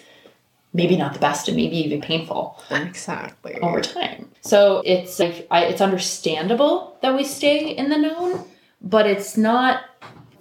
[0.72, 3.54] maybe not the best and maybe even painful Exactly.
[3.62, 4.28] over time.
[4.42, 8.44] So it's like I, it's understandable that we stay in the known,
[8.80, 9.80] but it's not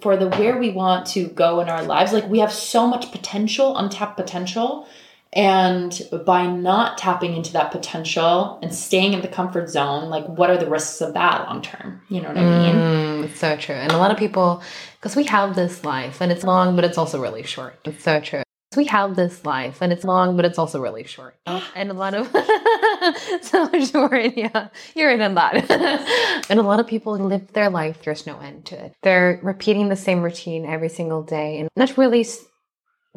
[0.00, 2.12] for the where we want to go in our lives.
[2.12, 4.86] Like we have so much potential, untapped potential,
[5.32, 10.48] And by not tapping into that potential and staying in the comfort zone, like what
[10.50, 12.00] are the risks of that long term?
[12.08, 12.86] You know what I mean?
[12.86, 13.74] Mm, it's so true.
[13.74, 14.62] And a lot of people,
[14.96, 17.78] because we have this life and it's long, but it's also really short.
[17.84, 18.42] It's so true.
[18.78, 21.34] We have this life and it's long, but it's also really short.
[21.48, 21.68] Oh.
[21.74, 22.28] And a lot of
[23.42, 24.68] so short, yeah.
[24.94, 25.56] You're in a lot.
[26.48, 28.94] and a lot of people live their life, there's no end to it.
[29.02, 32.24] They're repeating the same routine every single day and not really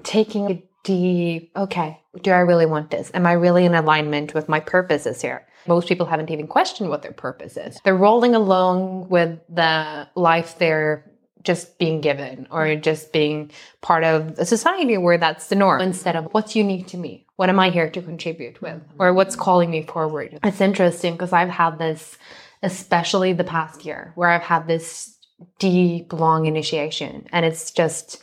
[0.02, 3.12] taking a deep, okay, do I really want this?
[3.14, 5.46] Am I really in alignment with my purposes here?
[5.68, 7.80] Most people haven't even questioned what their purpose is.
[7.84, 11.11] They're rolling along with the life they're
[11.44, 13.52] just being given or just being
[13.82, 17.26] part of a society where that's the norm instead of what's unique to me.
[17.36, 19.02] What am I here to contribute with mm-hmm.
[19.02, 20.40] or what's calling me forward?
[20.44, 22.18] It's interesting because I've had this,
[22.62, 25.18] especially the past year, where I've had this
[25.58, 28.22] deep, long initiation and it's just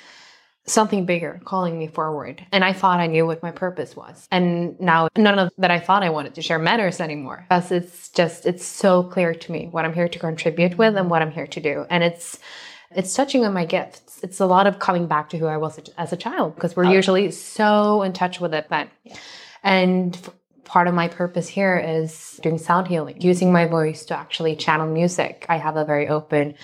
[0.66, 2.44] something bigger calling me forward.
[2.52, 4.28] And I thought I knew what my purpose was.
[4.30, 7.46] And now none of that I thought I wanted to share matters anymore.
[7.48, 11.10] Because it's just, it's so clear to me what I'm here to contribute with and
[11.10, 11.86] what I'm here to do.
[11.88, 12.38] And it's,
[12.90, 14.20] it's touching on my gifts.
[14.22, 16.86] It's a lot of coming back to who I was as a child because we're
[16.86, 18.88] oh, usually so in touch with it then.
[19.62, 20.30] And f-
[20.64, 24.86] part of my purpose here is doing sound healing, using my voice to actually channel
[24.86, 25.46] music.
[25.48, 26.54] I have a very open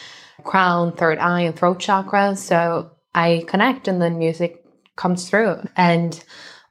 [0.43, 2.37] crown, third eye, and throat chakra.
[2.37, 4.65] So I connect and then music
[4.97, 5.59] comes through.
[5.77, 6.23] And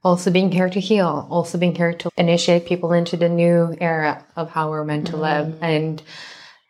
[0.03, 4.25] also being here to heal, also being here to initiate people into the new era
[4.35, 5.47] of how we're meant to live.
[5.47, 5.57] Mm.
[5.61, 6.03] And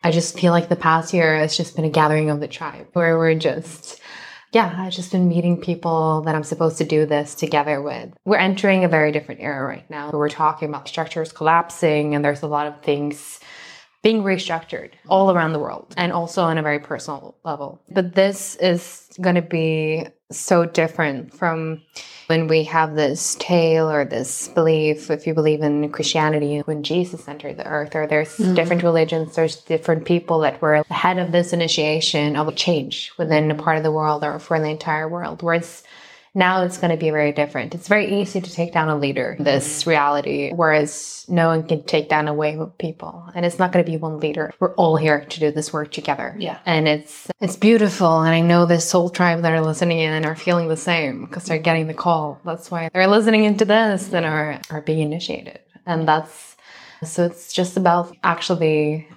[0.04, 2.88] I just feel like the past year has just been a gathering of the tribe
[2.92, 3.98] where we're just,
[4.52, 8.12] yeah, I've just been meeting people that I'm supposed to do this together with.
[8.26, 10.10] We're entering a very different era right now.
[10.10, 13.40] We're talking about structures collapsing, and there's a lot of things
[14.04, 17.80] being restructured all around the world and also on a very personal level.
[17.90, 21.80] But this is going to be so different from
[22.26, 27.26] when we have this tale or this belief, if you believe in Christianity, when Jesus
[27.26, 28.54] entered the earth, or there's mm-hmm.
[28.54, 33.54] different religions, there's different people that were ahead of this initiation of change within a
[33.54, 35.42] part of the world or for the entire world.
[35.42, 35.82] Whereas
[36.34, 37.74] now it's going to be very different.
[37.74, 39.44] It's very easy to take down a leader, mm-hmm.
[39.44, 43.24] this reality, whereas no one can take down a wave of people.
[43.34, 44.52] And it's not going to be one leader.
[44.58, 46.34] We're all here to do this work together.
[46.38, 46.58] Yeah.
[46.66, 48.20] And it's it's beautiful.
[48.22, 51.44] And I know this soul tribe that are listening in are feeling the same because
[51.44, 52.40] they're getting the call.
[52.44, 55.60] That's why they're listening into this and are, are being initiated.
[55.86, 56.56] And that's
[57.04, 59.08] so it's just about actually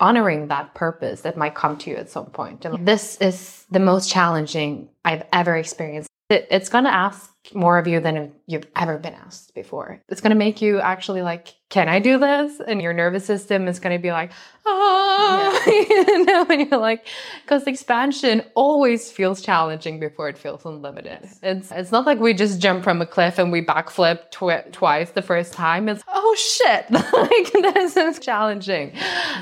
[0.00, 2.64] honoring that purpose that might come to you at some point.
[2.64, 6.08] And this is the most challenging I've ever experienced.
[6.30, 10.02] It, it's going to ask more of you than you've ever been asked before.
[10.08, 12.60] It's going to make you actually like, can I do this?
[12.66, 14.32] And your nervous system is going to be like,
[14.66, 17.06] oh, you know, and you're like,
[17.42, 21.20] because expansion always feels challenging before it feels unlimited.
[21.42, 25.10] It's it's not like we just jump from a cliff and we backflip twi- twice
[25.10, 25.88] the first time.
[25.88, 28.92] It's oh shit, like this is challenging.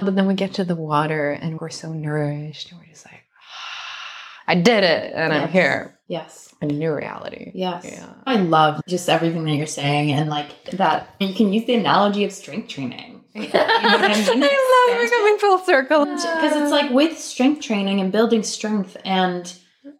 [0.03, 3.22] But then we get to the water and we're so nourished and we're just like,
[3.37, 5.99] ah, I did it and I'm here.
[6.07, 6.46] Yes.
[6.62, 7.53] A new reality.
[7.55, 7.85] Yes.
[7.85, 8.09] Yeah.
[8.27, 12.25] I love just everything that you're saying and like that you can use the analogy
[12.25, 13.25] of strength training.
[13.35, 14.42] you know I, mean?
[14.45, 16.05] I love we're coming full circle.
[16.07, 19.53] Because it's like with strength training and building strength, and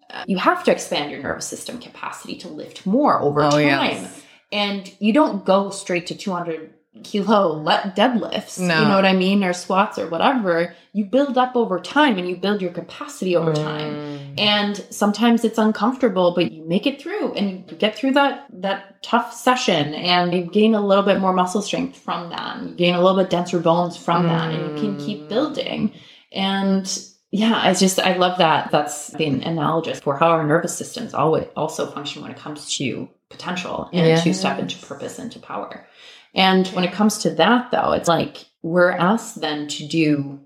[0.09, 3.63] uh, you have to expand your nervous system capacity to lift more over Oh, time.
[3.67, 4.23] yes.
[4.53, 6.71] And you don't go straight to 200
[7.05, 8.83] kilo le- deadlifts, No.
[8.83, 10.75] you know what I mean, or squats or whatever.
[10.93, 13.95] You build up over time and you build your capacity over time.
[13.95, 14.41] Mm.
[14.41, 19.03] And sometimes it's uncomfortable, but you make it through and you get through that that
[19.03, 22.63] tough session and you gain a little bit more muscle strength from that.
[22.63, 25.93] You gain a little bit denser bones from that and you can keep building.
[26.33, 26.87] And
[27.31, 28.71] yeah, I just I love that.
[28.71, 33.09] That's the analogous for how our nervous systems always also function when it comes to
[33.29, 35.87] potential and to step into purpose and to power.
[36.37, 40.41] And when it comes to that though, it's like we're asked then to do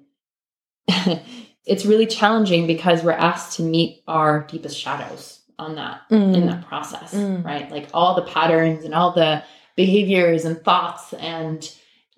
[1.66, 6.66] it's really challenging because we're asked to meet our deepest shadows on that in that
[6.66, 7.44] process, Mm.
[7.44, 7.70] right?
[7.70, 9.44] Like all the patterns and all the
[9.76, 11.70] behaviors and thoughts and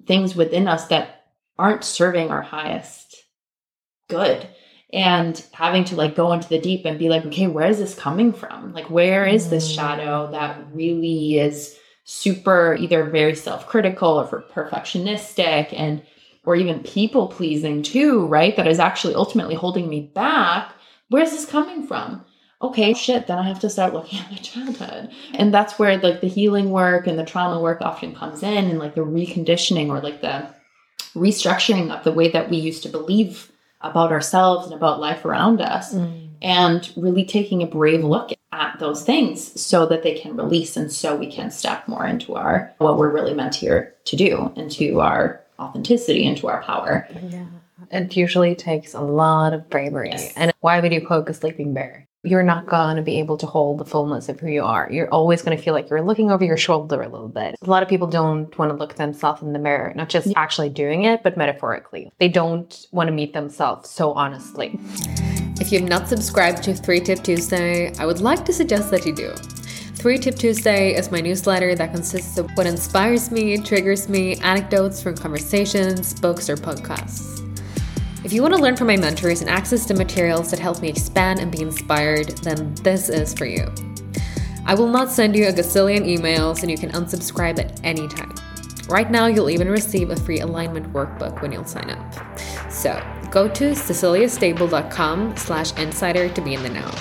[0.06, 1.26] things within us that
[1.58, 3.16] aren't serving our highest
[4.08, 4.46] good.
[4.92, 7.94] And having to like go into the deep and be like, okay, where is this
[7.94, 8.72] coming from?
[8.74, 16.02] Like, where is this shadow that really is super either very self-critical or perfectionistic and
[16.44, 18.56] or even people pleasing too, right?
[18.56, 20.72] That is actually ultimately holding me back.
[21.08, 22.24] Where's this coming from?
[22.60, 25.10] Okay, shit, then I have to start looking at my childhood.
[25.34, 28.78] And that's where like the healing work and the trauma work often comes in and
[28.78, 30.48] like the reconditioning or like the
[31.14, 35.60] restructuring of the way that we used to believe about ourselves and about life around
[35.60, 35.94] us.
[35.94, 36.30] Mm.
[36.40, 40.92] And really taking a brave look at those things so that they can release and
[40.92, 45.00] so we can step more into our what we're really meant here to do into
[45.00, 47.08] our authenticity into our power.
[47.30, 47.46] Yeah.
[47.90, 50.10] It usually takes a lot of bravery.
[50.10, 50.32] Yes.
[50.36, 53.46] and why would you poke a sleeping bear you're not going to be able to
[53.46, 54.88] hold the fullness of who you are.
[54.92, 57.56] You're always going to feel like you're looking over your shoulder a little bit.
[57.60, 60.68] A lot of people don't want to look themselves in the mirror, not just actually
[60.68, 62.12] doing it, but metaphorically.
[62.18, 64.78] They don't want to meet themselves so honestly.
[65.60, 69.14] If you've not subscribed to 3 Tip Tuesday, I would like to suggest that you
[69.14, 69.34] do.
[69.96, 75.02] 3 Tip Tuesday is my newsletter that consists of what inspires me, triggers me, anecdotes
[75.02, 77.41] from conversations, books, or podcasts.
[78.24, 80.88] If you want to learn from my mentors and access to materials that help me
[80.88, 83.66] expand and be inspired, then this is for you.
[84.64, 88.32] I will not send you a gazillion emails and you can unsubscribe at any time.
[88.88, 92.14] Right now, you'll even receive a free alignment workbook when you'll sign up.
[92.70, 93.02] So
[93.32, 96.94] go to ceciliastable.com slash insider to be in the know.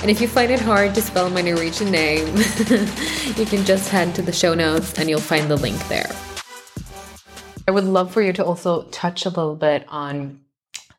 [0.00, 2.26] And if you find it hard to spell my Norwegian name,
[3.36, 6.10] you can just head to the show notes and you'll find the link there.
[7.66, 10.40] I would love for you to also touch a little bit on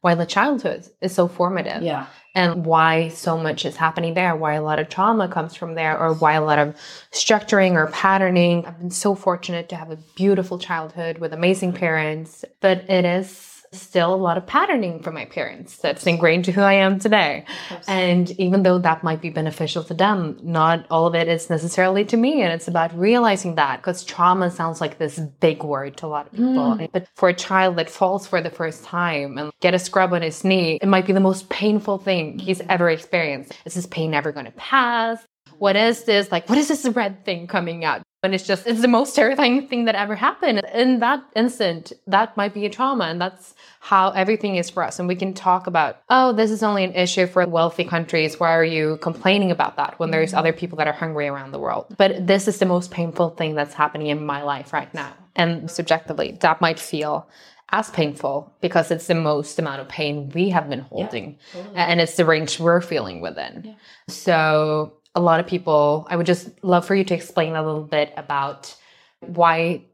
[0.02, 1.82] why the childhood is so formative.
[1.82, 5.76] yeah And why so much is happening there, why a lot of trauma comes from
[5.76, 6.76] there, or why a lot of
[7.12, 8.66] structuring or patterning.
[8.66, 13.53] I've been so fortunate to have a beautiful childhood with amazing parents, but it is
[13.80, 17.46] still a lot of patterning from my parents that's ingrained to who I am today.
[17.88, 22.06] And even though that might be beneficial to them, not all of it is necessarily
[22.06, 22.42] to me.
[22.42, 26.28] And it's about realizing that because trauma sounds like this big word to a lot
[26.28, 26.76] of people.
[26.76, 26.92] Mm.
[26.92, 30.22] But for a child that falls for the first time and get a scrub on
[30.22, 33.54] his knee, it might be the most painful thing he's ever experienced.
[33.66, 35.24] Is this pain ever going to pass?
[35.58, 36.32] What is this?
[36.32, 38.02] Like, what is this red thing coming out?
[38.24, 40.62] And it's just, it's the most terrifying thing that ever happened.
[40.74, 43.06] In that instant, that might be a trauma.
[43.06, 44.98] And that's how everything is for us.
[44.98, 48.40] And we can talk about, oh, this is only an issue for wealthy countries.
[48.40, 51.60] Why are you complaining about that when there's other people that are hungry around the
[51.60, 51.94] world?
[51.98, 55.14] But this is the most painful thing that's happening in my life right now.
[55.36, 57.28] And subjectively, that might feel
[57.74, 61.40] as painful because it's the most amount of pain we have been holding.
[61.76, 63.76] And it's the range we're feeling within.
[64.08, 67.84] So a lot of people, I would just love for you to explain a little
[67.84, 68.76] bit about
[69.20, 69.86] why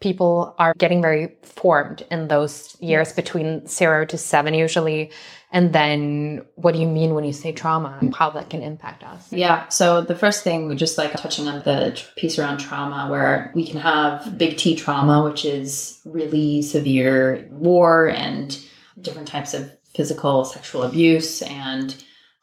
[0.00, 5.10] people are getting very formed in those years between zero to seven, usually.
[5.50, 7.98] And then what do you mean when you say trauma?
[8.00, 9.32] And how that can impact us?
[9.32, 9.66] Yeah.
[9.68, 13.80] So the first thing, just like touching on the piece around trauma, where we can
[13.80, 18.56] have big T trauma, which is really severe war and
[19.00, 21.96] different types of physical, sexual abuse, and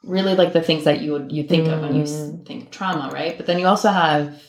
[0.05, 2.45] really like the things that you would you think of when you mm.
[2.45, 3.35] think of trauma, right?
[3.35, 4.41] But then you also have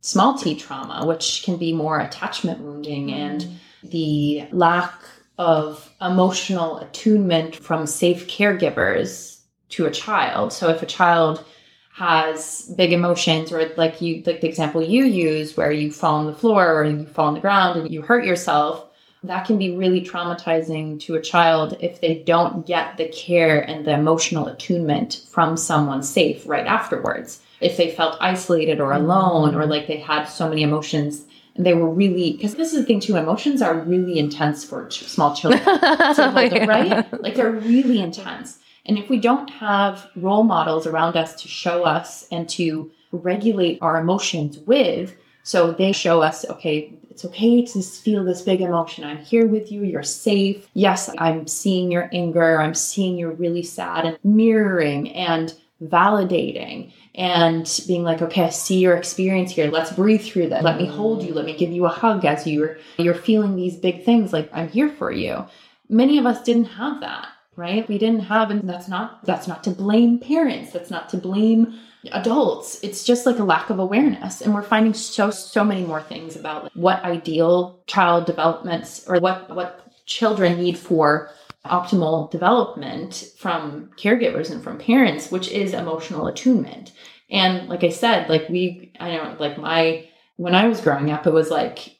[0.00, 3.14] small T trauma, which can be more attachment wounding mm.
[3.14, 4.94] and the lack
[5.38, 9.40] of emotional attunement from safe caregivers
[9.70, 10.52] to a child.
[10.52, 11.44] So if a child
[11.92, 16.26] has big emotions or like you like the example you use where you fall on
[16.26, 18.89] the floor or you fall on the ground and you hurt yourself
[19.22, 23.84] that can be really traumatizing to a child if they don't get the care and
[23.84, 29.04] the emotional attunement from someone safe right afterwards if they felt isolated or mm-hmm.
[29.04, 32.80] alone or like they had so many emotions and they were really because this is
[32.80, 37.22] the thing too emotions are really intense for ch- small children to hold them, right?
[37.22, 38.58] Like they're really intense.
[38.86, 43.78] And if we don't have role models around us to show us and to regulate
[43.82, 49.04] our emotions with, so they show us, okay, it's okay to feel this big emotion.
[49.04, 49.82] I'm here with you.
[49.84, 50.66] You're safe.
[50.72, 52.58] Yes, I'm seeing your anger.
[52.58, 58.78] I'm seeing you're really sad and mirroring and validating and being like, okay, I see
[58.78, 59.70] your experience here.
[59.70, 60.62] Let's breathe through that.
[60.62, 61.34] Let me hold you.
[61.34, 64.32] Let me give you a hug as you're you're feeling these big things.
[64.32, 65.44] Like I'm here for you.
[65.90, 67.28] Many of us didn't have that,
[67.60, 67.86] right?
[67.88, 70.72] We didn't have, and that's not that's not to blame parents.
[70.72, 71.78] That's not to blame
[72.12, 72.82] adults.
[72.82, 74.40] It's just like a lack of awareness.
[74.40, 79.20] And we're finding so so many more things about like, what ideal child developments or
[79.20, 81.30] what what children need for
[81.66, 86.92] optimal development from caregivers and from parents, which is emotional attunement.
[87.30, 91.26] And like I said, like we, I know, like my, when I was growing up,
[91.26, 91.96] it was like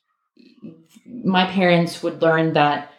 [1.06, 2.90] my parents would learn that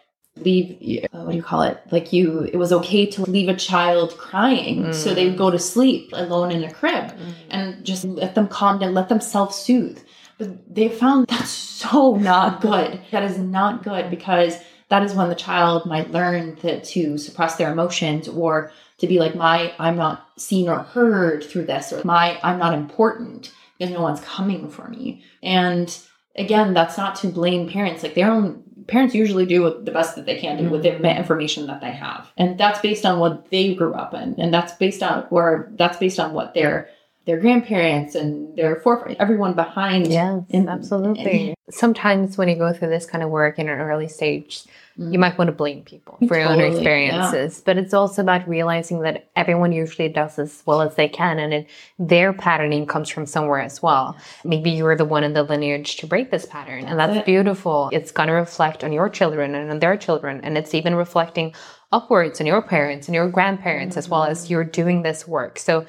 [0.43, 1.81] leave, uh, what do you call it?
[1.91, 4.93] Like you, it was okay to leave a child crying.
[4.93, 7.13] So they would go to sleep alone in a crib
[7.49, 9.99] and just let them calm down, let them self soothe.
[10.37, 13.01] But they found that's so not good.
[13.11, 14.57] That is not good because
[14.89, 19.17] that is when the child might learn that to suppress their emotions or to be
[19.17, 23.91] like my i'm not seen or heard through this or my i'm not important because
[23.91, 26.03] no one's coming for me and
[26.35, 28.03] again, that's not to blame parents.
[28.03, 31.05] Like their own parents usually do the best that they can do with the mm-hmm.
[31.05, 32.31] information that they have.
[32.37, 34.35] And that's based on what they grew up in.
[34.39, 36.89] And that's based on or that's based on what their
[37.25, 40.07] their grandparents and their forefathers, everyone behind.
[40.07, 41.53] Yes, in- absolutely.
[41.69, 44.63] Sometimes when you go through this kind of work in an early stage,
[44.97, 48.47] you might want to blame people for your own Totally, experiences, but it's also about
[48.47, 51.67] realizing that everyone usually does as well as they can, and it,
[51.97, 54.17] their patterning comes from somewhere as well.
[54.43, 57.25] Maybe you're the one in the lineage to break this pattern, and that's it.
[57.25, 57.89] beautiful.
[57.91, 61.53] It's going to reflect on your children and on their children, and it's even reflecting
[61.91, 64.51] upwards on your parents and your grandparents as well as mm-hmm.
[64.51, 65.59] you're doing this work.
[65.59, 65.85] So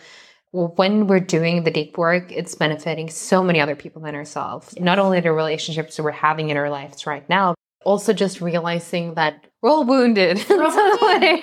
[0.53, 4.79] when we're doing the deep work, it's benefiting so many other people than ourselves.
[4.79, 9.15] Not only the relationships that we're having in our lives right now, also just realizing
[9.15, 10.39] that we're all wounded.
[10.39, 11.39] in some way.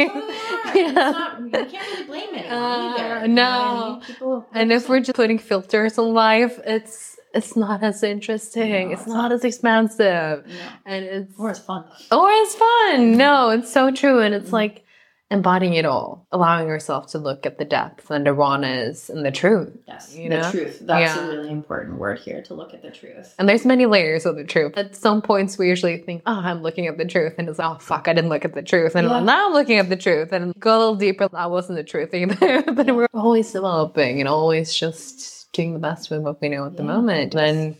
[0.75, 0.91] Yeah.
[0.91, 3.21] not- you can't really blame anyone Uh, either.
[3.27, 4.45] you know I no.
[4.53, 8.87] And if we're just putting filters on life, it's it's not as interesting.
[8.87, 10.45] No, it's it's not as expansive.
[10.47, 10.53] No.
[10.85, 11.85] And it's Or it's fun.
[12.11, 13.17] or it's fun.
[13.17, 14.19] No, it's so true.
[14.19, 14.83] And it's like
[15.31, 19.31] embodying it all, allowing yourself to look at the depth and the rawness and the
[19.31, 19.69] truth.
[19.87, 20.51] Yes, You the know?
[20.51, 20.79] truth.
[20.81, 21.23] That's Yeah.
[21.23, 23.35] a really important word here to look at the truth.
[23.37, 24.73] And there's many layers of the truth.
[24.75, 27.77] At some points, we usually think, "Oh, I'm looking at the truth," and it's, "Oh,
[27.79, 29.19] fuck, I didn't look at the truth," and Yeah.
[29.19, 31.27] now I'm looking at the truth, and go a little deeper.
[31.27, 32.63] That wasn't the truth either.
[32.73, 36.75] but we're always developing and always just doing the best with what we know at
[36.75, 37.35] the moment.
[37.35, 37.75] And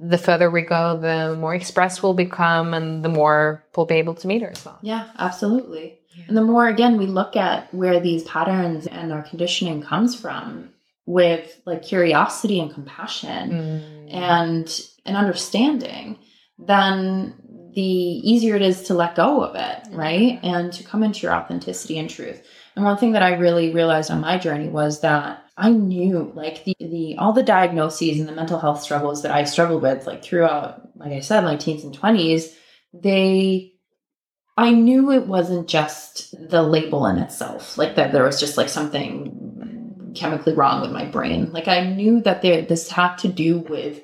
[0.00, 4.14] the further we go, the more expressed we'll become, and the more we'll be able
[4.14, 4.78] to meet ourselves.
[4.82, 5.97] Yeah, absolutely.
[6.26, 10.70] And the more again we look at where these patterns and our conditioning comes from
[11.06, 14.14] with like curiosity and compassion Mm.
[14.14, 16.18] and an understanding,
[16.58, 17.34] then
[17.74, 20.38] the easier it is to let go of it, right?
[20.42, 22.42] And to come into your authenticity and truth.
[22.74, 26.64] And one thing that I really realized on my journey was that I knew like
[26.64, 30.22] the, the all the diagnoses and the mental health struggles that I struggled with like
[30.22, 32.54] throughout, like I said, my teens and twenties,
[32.92, 33.72] they
[34.58, 38.68] I knew it wasn't just the label in itself, like that there was just like
[38.68, 41.52] something chemically wrong with my brain.
[41.52, 44.00] Like I knew that there this had to do with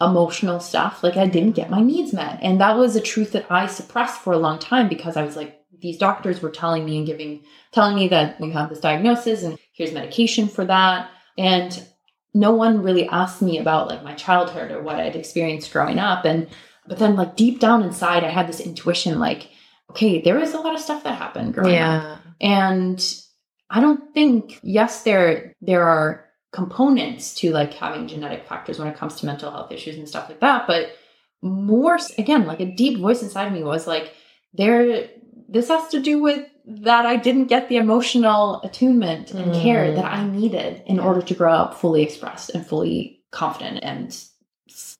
[0.00, 1.02] emotional stuff.
[1.02, 2.38] Like I didn't get my needs met.
[2.40, 5.34] And that was a truth that I suppressed for a long time because I was
[5.34, 9.42] like, these doctors were telling me and giving telling me that you have this diagnosis
[9.42, 11.10] and here's medication for that.
[11.36, 11.84] And
[12.32, 16.24] no one really asked me about like my childhood or what I'd experienced growing up.
[16.24, 16.48] And
[16.86, 19.49] but then like deep down inside I had this intuition like,
[19.90, 22.02] okay, there is a lot of stuff that happened growing up.
[22.02, 22.18] Yeah.
[22.40, 23.14] And
[23.68, 28.96] I don't think, yes, there there are components to like having genetic factors when it
[28.96, 30.66] comes to mental health issues and stuff like that.
[30.66, 30.90] But
[31.42, 34.14] more again, like a deep voice inside of me was like,
[34.54, 35.08] there
[35.48, 39.96] this has to do with that I didn't get the emotional attunement and care Mm.
[39.96, 44.16] that I needed in order to grow up fully expressed and fully confident and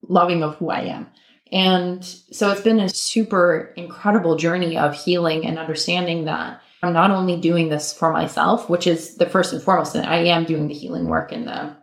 [0.09, 1.07] loving of who I am.
[1.53, 7.11] And so it's been a super incredible journey of healing and understanding that I'm not
[7.11, 10.69] only doing this for myself, which is the first and foremost, and I am doing
[10.69, 11.77] the healing work and the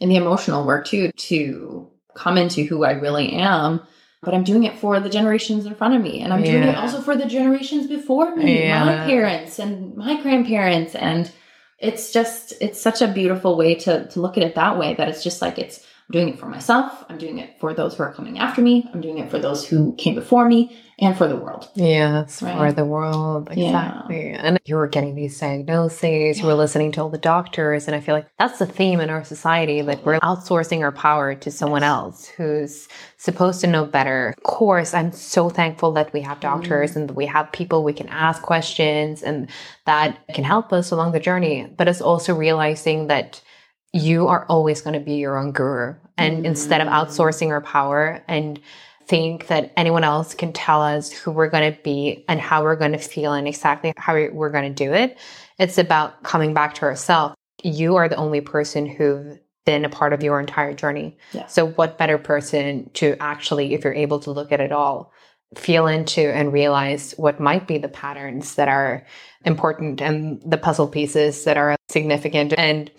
[0.00, 3.80] and the emotional work too to come into who I really am.
[4.22, 6.20] But I'm doing it for the generations in front of me.
[6.20, 8.84] And I'm doing it also for the generations before me, Yeah.
[8.84, 10.94] my parents and my grandparents.
[10.94, 11.30] And
[11.78, 15.08] it's just it's such a beautiful way to to look at it that way that
[15.08, 17.04] it's just like it's I'm doing it for myself.
[17.08, 18.88] I'm doing it for those who are coming after me.
[18.92, 21.70] I'm doing it for those who came before me and for the world.
[21.74, 23.48] Yes, for the world.
[23.54, 24.06] Yeah.
[24.10, 27.86] And you were getting these diagnoses, you were listening to all the doctors.
[27.86, 31.34] And I feel like that's the theme in our society that we're outsourcing our power
[31.34, 31.88] to someone Yes.
[31.88, 34.34] else who's supposed to know better.
[34.36, 37.00] Of course, I'm so thankful that we have doctors mm-hmm.
[37.00, 39.48] and that we have people we can ask questions and
[39.86, 41.66] that can help us along the journey.
[41.76, 43.40] But it's also realizing that
[43.94, 45.94] you are always going to be your own guru.
[46.18, 46.92] And instead of mm.
[46.92, 48.60] outsourcing our power and
[49.06, 52.76] think that anyone else can tell us who we're going to be and how we're
[52.76, 55.16] going to feel and exactly how we're going to do it,
[55.58, 57.36] it's about coming back to ourselves.
[57.62, 61.16] You are the only person who've been a part of your entire journey.
[61.32, 61.46] Yeah.
[61.46, 65.12] So, what better person to actually, if you're able to look at it all,
[65.56, 69.06] feel into and realize what might be the patterns that are
[69.44, 72.90] important and the puzzle pieces that are significant and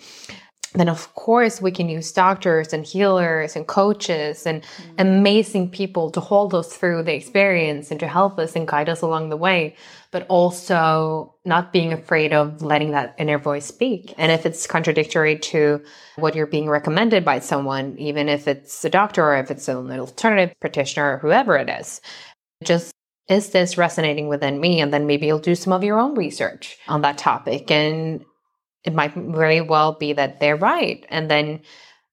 [0.80, 4.94] then of course we can use doctors and healers and coaches and mm-hmm.
[5.00, 9.02] amazing people to hold us through the experience and to help us and guide us
[9.02, 9.76] along the way
[10.12, 14.14] but also not being afraid of letting that inner voice speak.
[14.18, 15.84] And if it's contradictory to
[16.16, 19.92] what you're being recommended by someone even if it's a doctor or if it's an
[19.92, 22.00] alternative practitioner or whoever it is
[22.64, 22.94] just
[23.28, 24.80] is this resonating within me?
[24.80, 27.72] And then maybe you'll do some of your own research on that topic.
[27.72, 28.24] And
[28.86, 31.62] it might very well be that they're right and then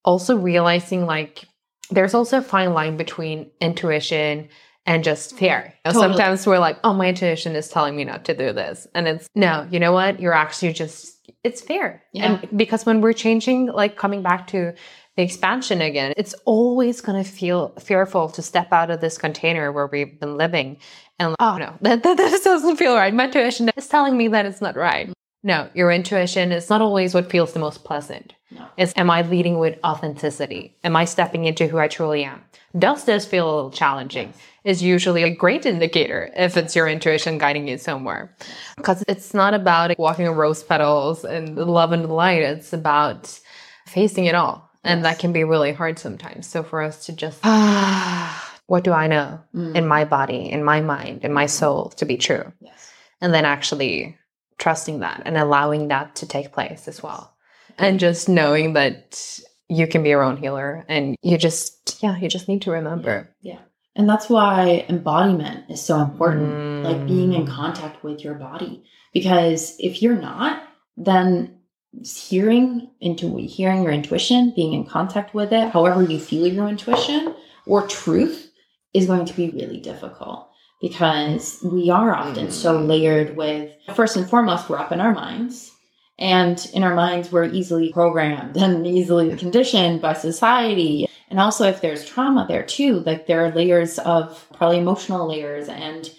[0.04, 1.44] also realizing like
[1.90, 4.48] there's also a fine line between intuition
[4.86, 5.74] and just fear.
[5.84, 6.02] Totally.
[6.02, 8.86] Sometimes we're like, oh, my intuition is telling me not to do this.
[8.94, 10.18] And it's no, you know what?
[10.20, 12.02] You're actually just, it's fear.
[12.12, 12.38] Yeah.
[12.42, 14.74] And because when we're changing, like coming back to
[15.16, 19.70] the expansion again, it's always going to feel fearful to step out of this container
[19.70, 20.78] where we've been living.
[21.18, 23.14] And oh no, that, that, that doesn't feel right.
[23.14, 25.12] My intuition is telling me that it's not right.
[25.44, 28.34] No, your intuition is not always what feels the most pleasant.
[28.50, 28.66] No.
[28.76, 30.76] It's am I leading with authenticity?
[30.84, 32.42] Am I stepping into who I truly am?
[32.78, 34.32] Does this feel a little challenging?
[34.64, 38.36] Is usually a great indicator if it's your intuition guiding you somewhere.
[38.76, 42.42] Because it's not about walking on rose petals and love and light.
[42.42, 43.38] It's about
[43.86, 44.70] facing it all.
[44.84, 46.46] And that can be really hard sometimes.
[46.46, 50.80] So for us to just, ah, what do I know in my body, in my
[50.80, 52.52] mind, in my soul to be true?
[52.60, 52.92] Yes.
[53.20, 54.16] and then actually
[54.58, 57.34] trusting that and allowing that to take place as well
[57.78, 59.38] and just knowing that
[59.68, 63.34] you can be your own healer and you just yeah you just need to remember
[63.42, 63.58] Yeah.
[63.94, 67.50] And that's why embodiment is so important, like being in Mm.
[67.50, 68.84] contact with your body.
[69.12, 70.62] Because if you're not,
[70.96, 71.58] then
[72.02, 77.34] hearing into hearing your intuition, being in contact with it, however you feel your intuition
[77.66, 78.50] or truth
[78.94, 80.48] is going to be really difficult
[80.82, 82.88] because we are often so mm.
[82.88, 85.70] layered with first and foremost we're up in our minds.
[86.18, 91.08] And in our minds we're easily programmed and easily conditioned by society.
[91.30, 95.68] And also if there's trauma there too like there are layers of probably emotional layers
[95.68, 96.10] and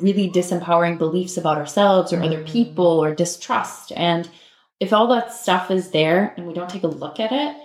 [0.00, 2.48] really disempowering beliefs about ourselves or other mm.
[2.48, 3.92] people or distrust.
[3.96, 4.30] And
[4.78, 7.56] if all that stuff is there and we don't take a look at it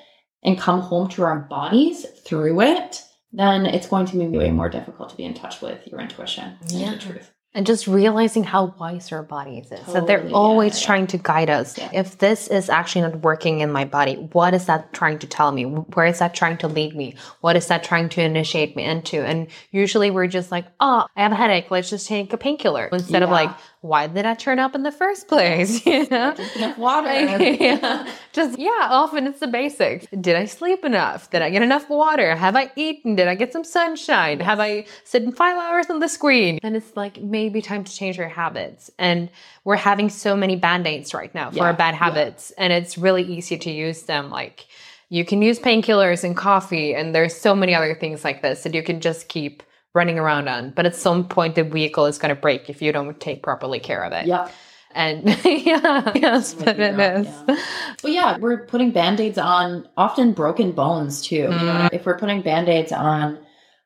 [0.44, 4.70] and come home to our bodies through it then it's going to be way more
[4.70, 6.92] difficult to be in touch with your intuition and Yeah.
[6.92, 10.86] the truth and just realizing how wise our bodies is that they're always yeah, yeah.
[10.86, 11.90] trying to guide us Yeah.
[11.94, 15.52] if this is actually not working in my body what is that trying to tell
[15.52, 18.84] me where is that trying to lead me what is that trying to initiate me
[18.84, 22.38] into and usually we're just like oh i have a headache let's just take a
[22.38, 23.50] painkiller instead of like
[23.82, 27.08] why did that turn up in the first place you know Drink enough water
[27.40, 28.08] yeah.
[28.32, 30.06] Just yeah, often it's the basics.
[30.22, 31.30] Did I sleep enough?
[31.32, 32.36] Did I get enough water?
[32.36, 33.16] Have I eaten?
[33.16, 34.40] Did I get some sunshine?
[34.40, 36.60] Have I sit five hours on the screen?
[36.62, 38.92] And it's like maybe time to change your habits.
[38.98, 39.30] And
[39.64, 42.00] we're having so many band-aids right now for Yeah, our bad yeah.
[42.06, 42.52] habits.
[42.58, 44.30] And it's really easy to use them.
[44.30, 44.66] Like
[45.10, 48.74] you can use painkillers and coffee, and there's so many other things like this that
[48.74, 49.64] you can just keep
[49.96, 50.72] running around on.
[50.72, 54.04] But at some point the vehicle is gonna break if you don't take properly care
[54.04, 54.26] of it.
[54.34, 54.50] yeah
[54.96, 57.28] And yeah, yes, but it own, is.
[57.28, 57.56] yeah.
[58.02, 61.36] But yeah, we're putting band-aids on often broken bones too.
[61.36, 61.94] You know, Mm.
[61.94, 63.38] if we're putting band-aids on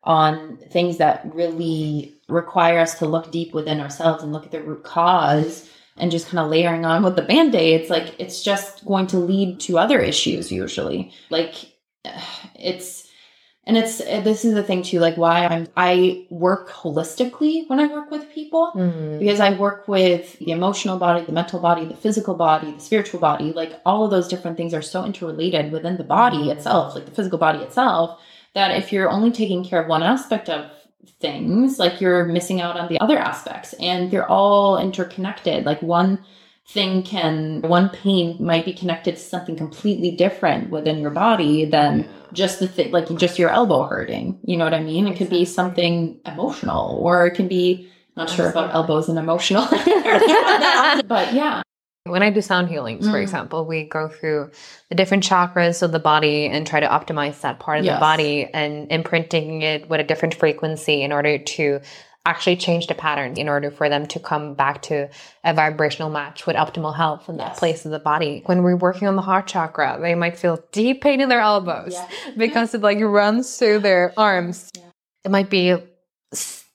[0.05, 4.61] on things that really require us to look deep within ourselves and look at the
[4.61, 8.84] root cause and just kind of layering on with the band-aid it's like it's just
[8.86, 11.11] going to lead to other issues usually.
[11.30, 11.53] Like
[12.55, 13.07] it's
[13.65, 17.88] and it's this is the thing too, like why I'm I work holistically when I
[17.88, 19.19] work with people Mm.
[19.19, 23.21] because I work with the emotional body, the mental body, the physical body, the spiritual
[23.21, 23.53] body.
[23.53, 27.11] Like all of those different things are so interrelated within the body itself, like the
[27.11, 28.19] physical body itself,
[28.53, 30.69] that if you're only taking care of one aspect of
[31.19, 35.65] things, like you're missing out on the other aspects and they're all interconnected.
[35.65, 36.23] Like one
[36.67, 42.07] thing can, one pain might be connected to something completely different within your body than
[42.31, 44.39] just the thing, like just your elbow hurting.
[44.43, 45.07] You know what I mean?
[45.07, 49.65] It could be something emotional or it can be, not sure about elbows and emotional.
[49.71, 51.63] but yeah.
[52.05, 53.21] When I do sound healings, for Mm.
[53.21, 54.51] example, we go through
[54.89, 57.95] the different chakras of the body and try to optimize that part of Yes.
[57.95, 61.79] the body and imprinting it with a different frequency in order to
[62.25, 65.07] actually change the pattern in order for them to come back to
[65.45, 67.59] a vibrational match with optimal health in that Yes.
[67.59, 68.43] place of the body.
[68.47, 71.93] When we're working on the heart chakra, they might feel deep pain in their elbows
[71.93, 72.05] Yeah.
[72.37, 74.69] because it like runs through their arms.
[74.75, 74.83] Yeah.
[75.23, 75.77] It might be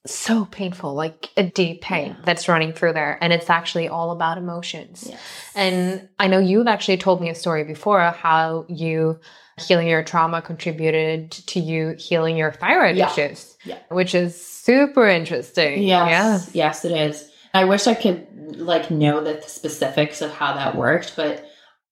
[0.06, 2.24] so painful, like a deep pain Yeah.
[2.24, 3.18] that's running through there.
[3.20, 5.06] And it's actually all about emotions.
[5.08, 5.20] Yes.
[5.54, 9.18] And I know you've actually told me a story before how you
[9.58, 13.10] healing your trauma contributed to you healing your thyroid Yeah.
[13.10, 13.78] issues, Yeah.
[13.88, 15.82] which is super interesting.
[15.82, 17.28] Yes, yes, it is.
[17.52, 18.26] I wish I could
[18.56, 21.44] like know the specifics of how that worked, but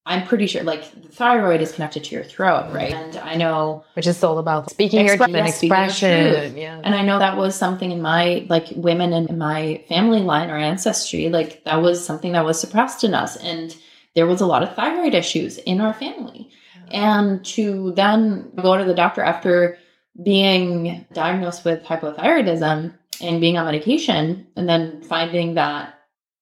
[0.09, 2.93] I'm pretty sure like the thyroid is connected to your throat, right?
[2.93, 3.17] Mm-hmm.
[3.17, 6.33] And I know Which is all about speaking your Expre- truth and yeah, your expression.
[6.33, 6.57] truth.
[6.57, 6.81] Yeah.
[6.85, 10.57] And I know that was something in my like women in my family line or
[10.57, 13.37] ancestry, like that was something that was suppressed in us.
[13.37, 13.77] And
[14.15, 16.51] there was a lot of thyroid issues in our family.
[16.93, 19.77] And to then go to the doctor after
[20.23, 25.95] being diagnosed with hypothyroidism and being on medication, and then finding that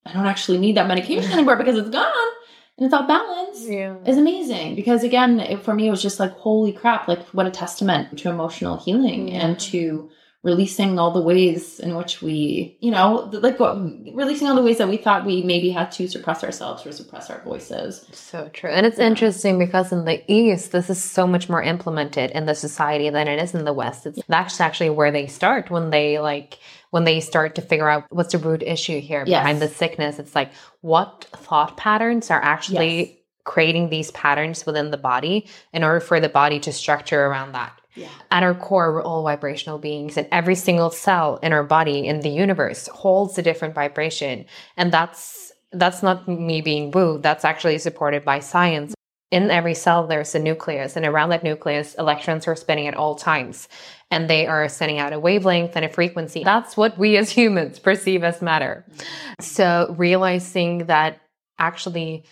[0.05, 2.29] I don't actually need that medication anymore because it's gone.
[2.77, 3.97] And it's all balance Yeah.
[4.07, 7.47] is amazing because again it, for me it was just like holy crap like what
[7.47, 9.47] a testament to emotional healing Yeah.
[9.47, 10.11] and to
[10.45, 13.75] releasing all the ways in which we you know like what,
[14.15, 17.31] releasing all the ways that we thought we maybe had to suppress ourselves or suppress
[17.31, 18.71] our voices So true.
[18.71, 22.55] And it's interesting because in the East, this is so much more implemented in the
[22.55, 24.07] society than it is in the West.
[24.07, 26.59] It's that's actually where they start when they like
[26.91, 29.41] when they start to figure out what's the root issue here Yes.
[29.41, 30.19] behind the sickness.
[30.19, 30.51] It's like
[30.83, 33.09] what thought patterns are actually Yes.
[33.45, 37.73] creating these patterns within the body in order for the body to structure around that.
[37.95, 42.07] Yeah At our core, we're all vibrational beings, and every single cell in our body
[42.07, 44.47] in the universe holds a different vibration.
[44.77, 47.19] And that's that's not me being woo.
[47.19, 48.95] That's actually supported by science.
[49.31, 53.17] In every cell, there's a nucleus, and around that nucleus, electrons are spinning at all
[53.17, 53.69] times,
[54.11, 56.45] and they are sending out a wavelength and a frequency.
[56.45, 58.85] That's what we as humans perceive as matter.
[58.89, 59.43] Mm-hmm.
[59.43, 61.21] So realizing that
[61.59, 62.25] actually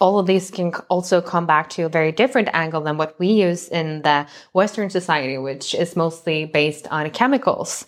[0.00, 3.28] all of these can also come back to a very different angle than what we
[3.28, 7.84] use in the Western society, which is mostly based on chemicals,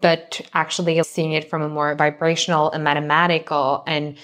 [0.00, 4.16] but actually seeing it from a more vibrational and mathematical and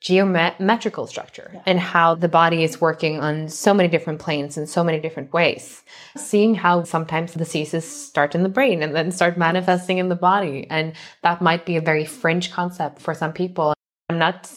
[0.00, 4.84] geometrical structure and how the body is working on so many different planes in so
[4.84, 5.82] many different ways.
[6.16, 10.66] Seeing how sometimes diseases start in the brain and then start manifesting in the body.
[10.68, 13.72] And that might be a very fringe concept for some people.
[14.10, 14.52] I'm not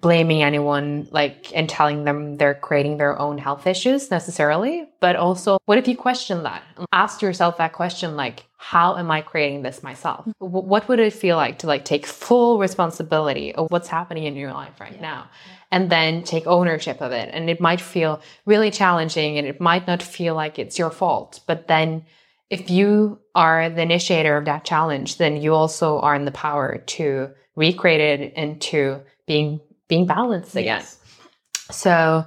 [0.00, 5.58] blaming anyone like and telling them they're creating their own health issues necessarily but also
[5.66, 6.62] what if you question that?
[6.92, 10.20] Ask yourself that question like how am i creating this myself?
[10.20, 10.44] Mm-hmm.
[10.44, 14.36] W- what would it feel like to like take full responsibility of what's happening in
[14.36, 15.28] your life right now
[15.70, 17.30] and then take ownership of it?
[17.32, 21.40] And it might feel really challenging and it might not feel like it's your fault
[21.46, 22.04] but then
[22.48, 26.78] if you are the initiator of that challenge then you also are in the power
[26.86, 30.80] to recreate it into being being balanced again.
[30.80, 30.98] Yes.
[31.70, 32.26] So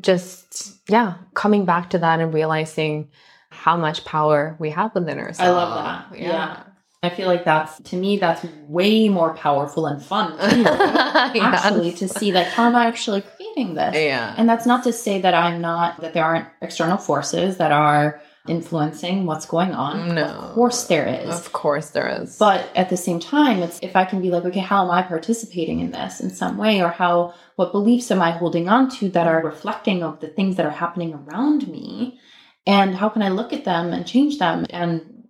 [0.00, 3.10] just yeah, coming back to that and realizing
[3.50, 5.40] how much power we have within ourselves.
[5.40, 6.18] I love that.
[6.18, 6.62] Yeah.
[7.04, 11.30] I feel like that's to me that's way more powerful and fun too, Yeah.
[11.34, 13.94] actually to see like how am I actually creating this?
[13.96, 14.34] Yeah.
[14.38, 18.20] And that's not to say that I'm not that there aren't external forces that are
[18.48, 20.14] influencing what's going on.
[20.14, 20.24] No.
[20.24, 21.28] Of course there is.
[21.28, 22.36] Of course there is.
[22.38, 25.02] But at the same time, it's if I can be like, okay, how am I
[25.02, 29.08] participating in this in some way, or how what beliefs am I holding on to
[29.10, 32.18] that are reflecting of the things that are happening around me,
[32.66, 34.66] and how can I look at them and change them?
[34.70, 35.24] And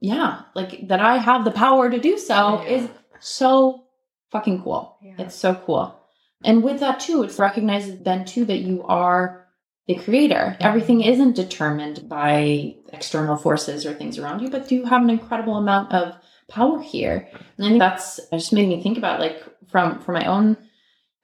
[0.00, 2.68] yeah, like that I have the power to do so Yeah.
[2.68, 2.88] is
[3.20, 3.84] so
[4.30, 4.96] fucking cool.
[5.02, 5.14] Yeah.
[5.18, 5.98] It's so cool.
[6.44, 9.45] And with that too, it's recognized then too that you are
[9.86, 10.56] the creator.
[10.60, 15.56] Everything isn't determined by external forces or things around you, but do have an incredible
[15.56, 16.14] amount of
[16.48, 17.28] power here.
[17.56, 20.56] And I think that's just made me think about like from from my own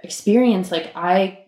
[0.03, 1.47] experience, like I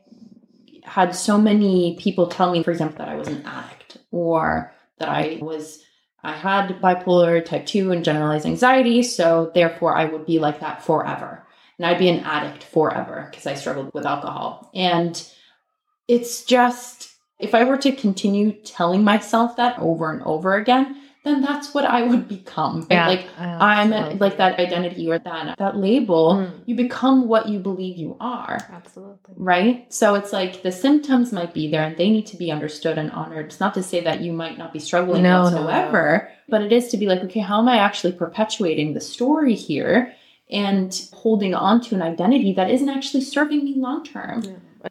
[0.82, 5.08] had so many people tell me, for example, that I was an addict or that
[5.08, 5.82] I was
[6.22, 10.82] I had bipolar type 2 and generalized anxiety, so therefore I would be like that
[10.82, 11.46] forever.
[11.78, 14.70] And I'd be an addict forever because I struggled with alcohol.
[14.74, 15.22] And
[16.08, 21.40] it's just if I were to continue telling myself that over and over again, then
[21.40, 22.80] that's what I would become.
[22.82, 22.90] right?
[22.90, 26.34] Yeah, Like I'm like that identity or that that label.
[26.34, 26.50] Mm.
[26.66, 29.34] You become what you believe you are Absolutely.
[29.36, 29.92] right?
[29.92, 33.10] So it's like the symptoms might be there and they need to be understood and
[33.12, 33.46] honored.
[33.46, 35.62] It's not to say that you might not be struggling No, no, no.
[35.64, 39.54] whatsoever, but it is to be like, okay, how am I actually perpetuating the story
[39.54, 40.14] here
[40.50, 44.42] and holding on to an identity that isn't actually serving me long term?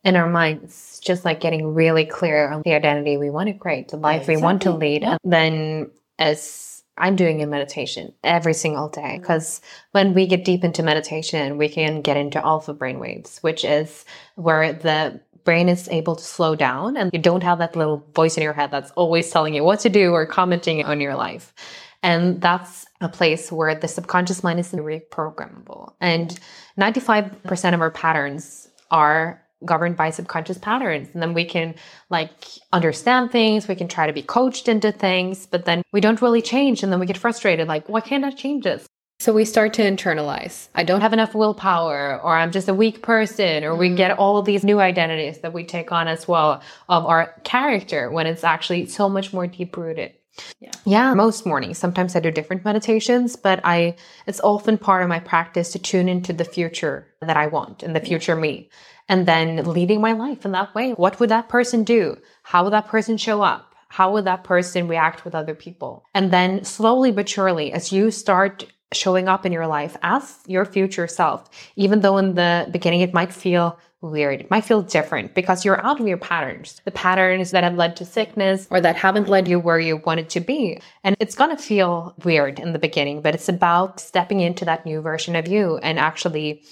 [0.04, 3.90] In our minds, just like getting really clear on the identity we want to create,
[3.90, 5.02] the life we want to lead.
[5.02, 5.18] Yeah.
[5.24, 9.22] And then as I'm doing in meditation every single day, mm-hmm.
[9.22, 13.66] because when we get deep into meditation, we can get into alpha brain waves, which
[13.66, 18.06] is where the brain is able to slow down and you don't have that little
[18.16, 21.16] voice in your head that's always telling you what to do or commenting on your
[21.16, 21.54] life.
[22.02, 25.94] And that's a place where the subconscious mind is reprogrammable.
[26.00, 26.38] And
[26.80, 31.10] 95% of our patterns are governed by subconscious patterns.
[31.14, 31.76] And then we can
[32.10, 32.32] like
[32.72, 36.42] understand things, we can try to be coached into things, but then we don't really
[36.42, 36.84] change.
[36.84, 38.86] And then we get frustrated like, why can't I change this?
[39.20, 40.68] So we start to internalize.
[40.76, 43.96] I don't have enough willpower, or I'm just a weak person, or we mm-hmm.
[43.96, 48.12] get all of these new identities that we take on as well of our character
[48.12, 50.12] when it's actually so much more deep rooted.
[50.60, 50.72] Yeah.
[50.86, 51.78] Yeah, most mornings.
[51.78, 53.96] Sometimes I do different meditations, but I
[54.26, 57.96] it's often part of my practice to tune into the future that I want and
[57.96, 58.70] the future me.
[59.10, 60.92] And then leading my life in that way.
[60.92, 62.18] What would that person do?
[62.44, 63.76] How would that person show up?
[63.90, 66.04] How would that person react with other people?
[66.14, 70.66] And then slowly but surely, as you start showing up in your life as your
[70.66, 74.42] future self, even though in the beginning it might feel weird.
[74.42, 77.96] It might feel different because you're out of your patterns, the patterns that have led
[77.98, 80.82] to sickness or that haven't led you where you wanted to be.
[81.04, 84.86] And it's going to feel weird in the beginning, but it's about stepping into that
[84.86, 86.64] new version of you and actually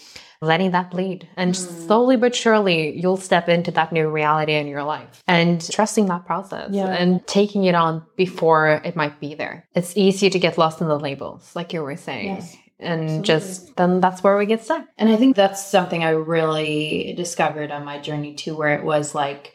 [0.41, 1.27] letting that bleed.
[1.37, 1.85] And mm.
[1.85, 6.25] slowly but surely, you'll step into that new reality in your life and trusting that
[6.25, 6.87] process yeah.
[6.87, 9.67] and taking it on before it might be there.
[9.75, 12.35] It's easy to get lost in the labels, like you were saying.
[12.35, 13.27] Yes and Absolutely.
[13.27, 14.85] just then that's where we get stuck.
[14.97, 19.13] And I think that's something I really discovered on my journey too, where it was
[19.13, 19.53] like,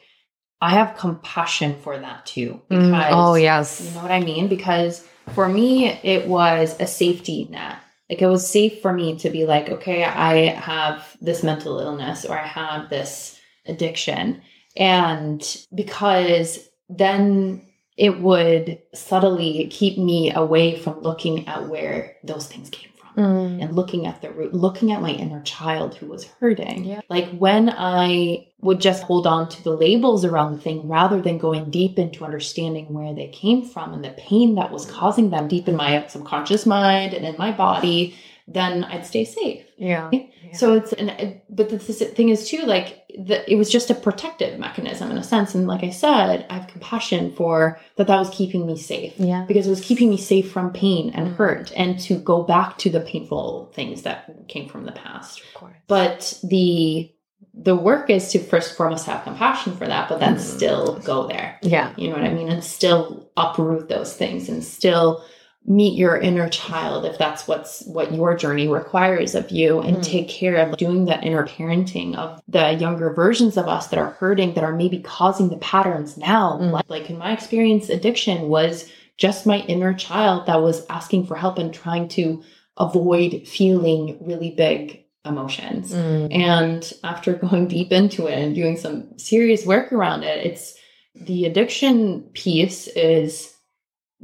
[0.60, 2.62] I have compassion for that too.
[2.70, 3.84] Mm, because, mm, oh, yes.
[3.84, 4.48] You know what I mean?
[4.48, 7.76] Because for me, it was a safety net.
[8.08, 12.24] Like it was safe for me to be like, okay, I have this mental illness
[12.24, 14.42] or I have this addiction.
[14.76, 15.44] And
[15.74, 22.90] because then it would subtly keep me away from looking at where those things came
[23.16, 23.62] mm.
[23.62, 26.84] and looking at the root, looking at my inner child who was hurting.
[26.84, 27.00] Yeah.
[27.08, 31.38] Like when I would just hold on to the labels around the thing rather than
[31.38, 35.48] going deep into understanding where they came from and the pain that was causing them
[35.48, 38.16] deep in my subconscious mind and in my body,
[38.48, 39.64] then I'd stay safe.
[39.76, 40.10] Yeah.
[40.52, 44.58] So it's an, but the thing is too, like the, it was just a protective
[44.58, 45.54] mechanism in a sense.
[45.54, 48.06] And like I said, I have compassion for that.
[48.06, 49.14] That was keeping me safe.
[49.16, 49.44] Yeah.
[49.48, 51.36] Because it was keeping me safe from pain and mm-hmm.
[51.36, 55.40] hurt, and to go back to the painful things that came from the past.
[55.40, 55.76] Of course.
[55.88, 57.12] But the
[57.58, 60.40] the work is to first and foremost have compassion for that, but then mm.
[60.40, 61.58] still go there.
[61.62, 61.92] Yeah.
[61.96, 62.48] You know what I mean?
[62.48, 65.24] And still uproot those things and still
[65.66, 70.02] meet your inner child if that's what's what your journey requires of you and mm.
[70.02, 74.10] take care of doing that inner parenting of the younger versions of us that are
[74.12, 76.70] hurting that are maybe causing the patterns now mm.
[76.70, 81.34] like, like in my experience addiction was just my inner child that was asking for
[81.34, 82.42] help and trying to
[82.76, 86.32] avoid feeling really big emotions mm.
[86.32, 90.76] and after going deep into it and doing some serious work around it it's
[91.16, 93.55] the addiction piece is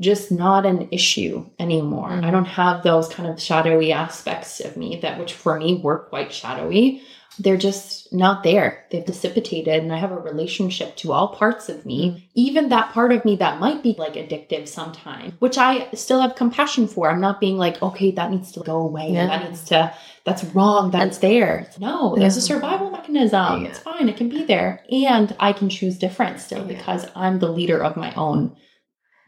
[0.03, 2.11] just not an issue anymore.
[2.11, 2.25] Mm-hmm.
[2.25, 6.01] I don't have those kind of shadowy aspects of me that which for me were
[6.01, 7.03] quite shadowy.
[7.39, 8.85] They're just not there.
[8.91, 12.19] They've dissipated and I have a relationship to all parts of me, mm-hmm.
[12.35, 16.35] even that part of me that might be like addictive sometimes, which I still have
[16.35, 17.11] compassion for.
[17.11, 19.13] I'm not being like, okay, that needs to go away.
[19.13, 19.29] Yeah.
[19.29, 19.95] That needs to
[20.25, 21.69] that's wrong That's there.
[21.81, 23.63] No, there's a survival mechanism.
[23.63, 23.69] Yeah.
[23.69, 24.09] It's fine.
[24.09, 24.85] It can be there.
[24.91, 28.57] And I can choose different still because I'm the leader of my own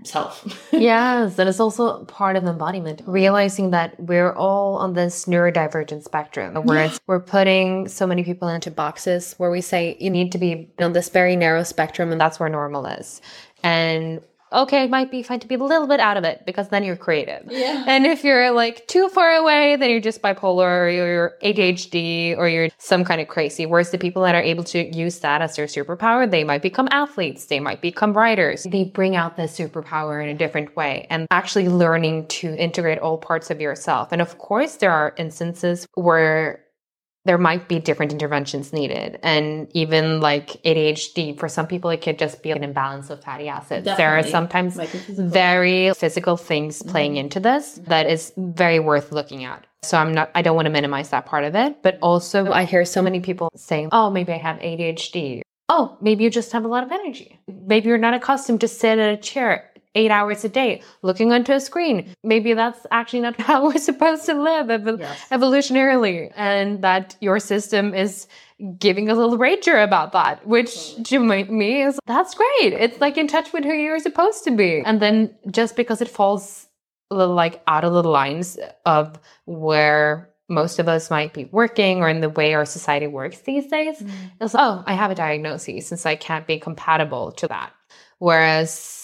[0.02, 0.68] self.
[0.72, 6.54] yes, and it's also part of embodiment, realizing that we're all on this neurodivergent spectrum
[6.64, 6.98] where yeah.
[7.06, 10.92] we're putting so many people into boxes where we say you need to be on
[10.92, 13.20] this very narrow spectrum and that's where normal is.
[13.62, 14.20] And
[14.54, 16.84] okay, it might be fine to be a little bit out of it because then
[16.84, 17.42] you're creative.
[17.50, 17.84] Yeah.
[17.86, 22.48] And if you're like too far away, then you're just bipolar or you're ADHD or
[22.48, 23.66] you're some kind of crazy.
[23.66, 26.88] Whereas the people that are able to use that as their superpower, they might become
[26.90, 28.64] athletes, they might become writers.
[28.64, 33.18] They bring out the superpower in a different way and actually learning to integrate all
[33.18, 34.08] parts of yourself.
[34.12, 36.63] And of course, there are instances where
[37.24, 39.18] there might be different interventions needed.
[39.22, 43.48] And even like ADHD, for some people, it could just be an imbalance of fatty
[43.48, 43.84] acids.
[43.84, 43.96] Definitely.
[43.96, 45.28] There are sometimes physical.
[45.28, 46.90] very physical things mm-hmm.
[46.90, 49.66] playing into this that is very worth looking at.
[49.82, 51.82] So I'm not, I don't want to minimize that part of it.
[51.82, 55.42] But also, I hear so many people saying, oh, maybe I have ADHD.
[55.68, 57.38] Oh, maybe you just have a lot of energy.
[57.48, 61.52] Maybe you're not accustomed to sit at a chair eight hours a day looking onto
[61.52, 62.14] a screen.
[62.22, 65.26] Maybe that's actually not how we're supposed to live ev- yes.
[65.30, 68.26] evolutionarily, and that your system is
[68.78, 72.72] giving a little rager about that, which to me is that's great.
[72.72, 74.82] It's like in touch with who you're supposed to be.
[74.84, 76.66] And then just because it falls
[77.10, 82.00] a little like out of the lines of where most of us might be working
[82.00, 84.10] or in the way our society works these days, mm.
[84.40, 87.72] it's oh, I have a diagnosis since I can't be compatible to that.
[88.18, 89.03] Whereas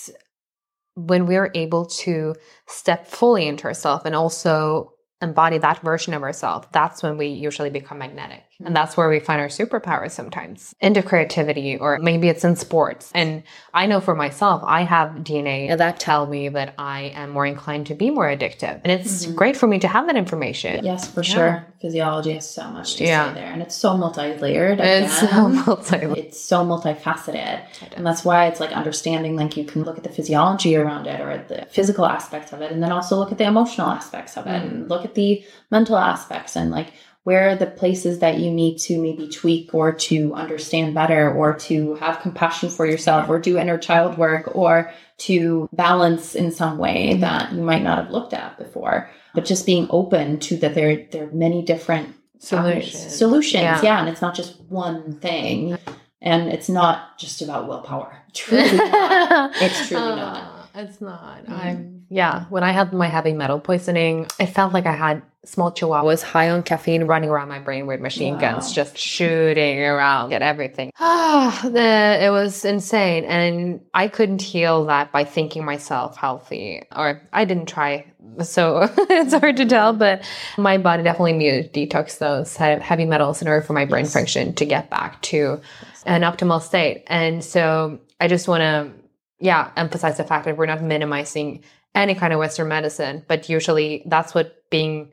[0.95, 2.35] when we're able to
[2.67, 7.71] step fully into ourselves and also embody that version of ourselves, that's when we usually
[7.71, 8.45] become magnetic.
[8.65, 13.11] And that's where we find our superpowers sometimes into creativity, or maybe it's in sports.
[13.15, 13.43] And
[13.73, 17.87] I know for myself, I have DNA that tell me that I am more inclined
[17.87, 18.81] to be more addictive.
[18.85, 19.35] And it's mm-hmm.
[19.35, 20.85] great for me to have that information.
[20.85, 21.35] Yes, for yeah.
[21.35, 21.67] sure.
[21.81, 23.29] Physiology has so much to yeah.
[23.29, 23.53] say there.
[23.53, 24.81] And it's so multi-layered.
[24.81, 27.65] It's so multi It's so multifaceted.
[27.97, 31.21] And that's why it's like understanding like you can look at the physiology around it
[31.21, 34.47] or the physical aspects of it and then also look at the emotional aspects of
[34.47, 34.69] it mm-hmm.
[34.69, 36.93] and look at the mental aspects and like
[37.25, 41.55] where are the places that you need to maybe tweak or to understand better or
[41.55, 46.79] to have compassion for yourself or do inner child work or to balance in some
[46.79, 50.75] way that you might not have looked at before but just being open to that
[50.75, 53.17] there there are many different Solutions.
[53.17, 53.63] solutions.
[53.63, 53.83] Yeah.
[53.83, 54.01] Yeah.
[54.01, 55.77] and it's not just one thing,
[56.23, 58.17] and it's not just about willpower.
[58.33, 59.53] Truly, not.
[59.61, 60.37] It's truly not.
[60.75, 61.45] Uh, It's not.
[61.45, 61.53] Mhm.
[61.53, 62.47] I'm yeah.
[62.49, 66.51] When I had my heavy metal poisoning, it felt like I had small chihuahuas high
[66.51, 70.91] on caffeine running around my brain with machine guns, just shooting around at everything.
[70.99, 77.23] Ah, the, it was insane, and I couldn't heal that by thinking myself healthy, or
[77.33, 78.07] I didn't try.
[78.43, 80.23] So it's hard to tell, but
[80.59, 84.13] my body definitely needed to detox those heavy metals in order for my brain Yes.
[84.13, 85.61] function to get back to
[86.07, 87.05] an optimal state.
[87.07, 88.93] And so I just want to,
[89.41, 91.65] yeah, emphasize the fact that we're not minimizing
[91.95, 95.11] any kind of Western medicine, but usually that's what being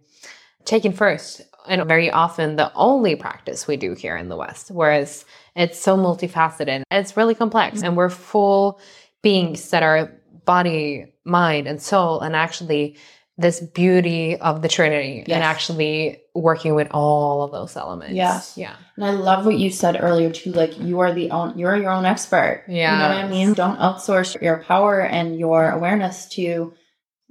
[0.68, 1.41] taken first.
[1.68, 5.97] And very often the only practice we do here in the West, whereas it's so
[5.97, 7.78] multifaceted and it's really complex.
[7.78, 7.86] Mm-hmm.
[7.88, 8.80] And we're full
[9.22, 10.11] beings that are
[10.45, 12.95] body, mind, and soul, and actually
[13.38, 15.36] this beauty of the Trinity Yes.
[15.36, 18.15] and actually working with all of those elements.
[18.15, 18.57] Yes.
[18.57, 18.76] Yeah.
[18.95, 20.53] And I love what you said earlier too.
[20.53, 22.63] Like you are the own, you're your own expert.
[22.68, 23.53] you know what I mean.
[23.53, 26.74] Don't outsource your power and your awareness to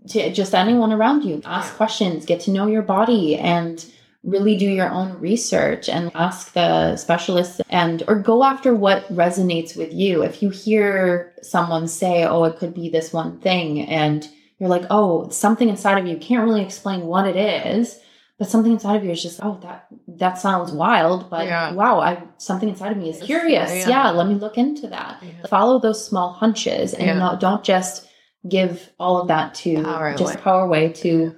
[0.09, 1.41] to just anyone around you.
[1.45, 3.85] Ask questions, get to know your body, and
[4.25, 9.77] really do your own research and ask the specialists and or go after what resonates
[9.77, 10.23] with you.
[10.23, 14.27] If you hear someone say, "Oh, it could be this one thing," and
[14.59, 18.01] you're like, "Oh, something inside of you can't really explain what it is."
[18.39, 21.73] But something inside of you is just, oh, that that sounds wild, but Yeah.
[21.73, 23.71] wow, I something inside of me is curious.
[23.71, 23.89] yeah.
[23.89, 25.47] yeah, let me look into that Yeah.
[25.49, 27.15] follow those small hunches and Yeah.
[27.19, 28.07] not, don't just
[28.49, 30.43] give all of that to Power just away.
[30.43, 31.35] power away to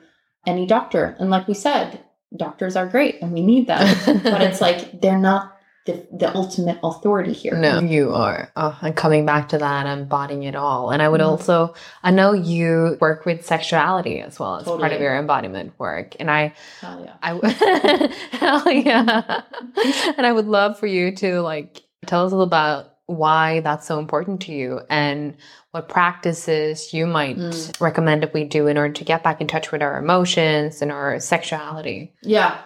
[0.47, 2.01] any doctor and like we said
[2.37, 3.87] doctors are great and we need them
[4.23, 5.55] but it's like they're not
[5.87, 8.53] the, the ultimate authority here No, you are.
[8.57, 10.91] Oh, and coming back to that, embodying it all.
[10.91, 11.27] And I would Mhm.
[11.27, 16.15] also, I know you work with sexuality as well as part of your embodiment work.
[16.21, 16.53] And I,
[16.83, 17.15] Hell yeah.
[17.23, 19.41] I, hell yeah.
[20.19, 23.87] and I would love for you to like tell us a little about why that's
[23.87, 25.35] so important to you and
[25.71, 27.81] what practices you might Mm.
[27.81, 30.93] recommend that we do in order to get back in touch with our emotions and
[30.93, 32.13] our sexuality.
[32.23, 32.59] Yeah.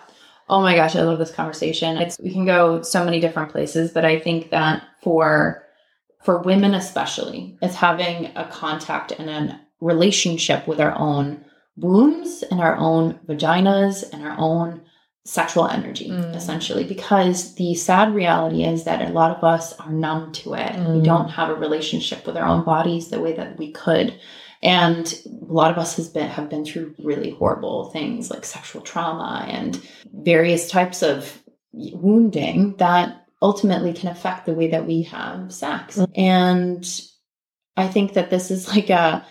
[0.49, 1.97] Oh my gosh, I love this conversation.
[1.97, 5.63] It's we can go so many different places, but I think that for
[6.25, 11.45] for women especially, it's having a contact and a relationship with our own
[11.77, 14.83] wombs and our own vaginas and our own
[15.25, 16.35] sexual energy, Mm.
[16.35, 16.85] essentially.
[16.85, 20.75] Because the sad reality is that a lot of us are numb to it.
[20.75, 21.05] We Mm.
[21.05, 24.15] don't have a relationship with our own bodies the way that we could.
[24.65, 25.07] And
[25.49, 29.45] a lot of us has been have been through really horrible things like sexual trauma
[29.49, 29.81] and
[30.13, 31.41] various types of
[31.73, 35.99] wounding that ultimately can affect the way that we have sex.
[36.15, 36.89] And
[37.77, 39.25] I think that this is like a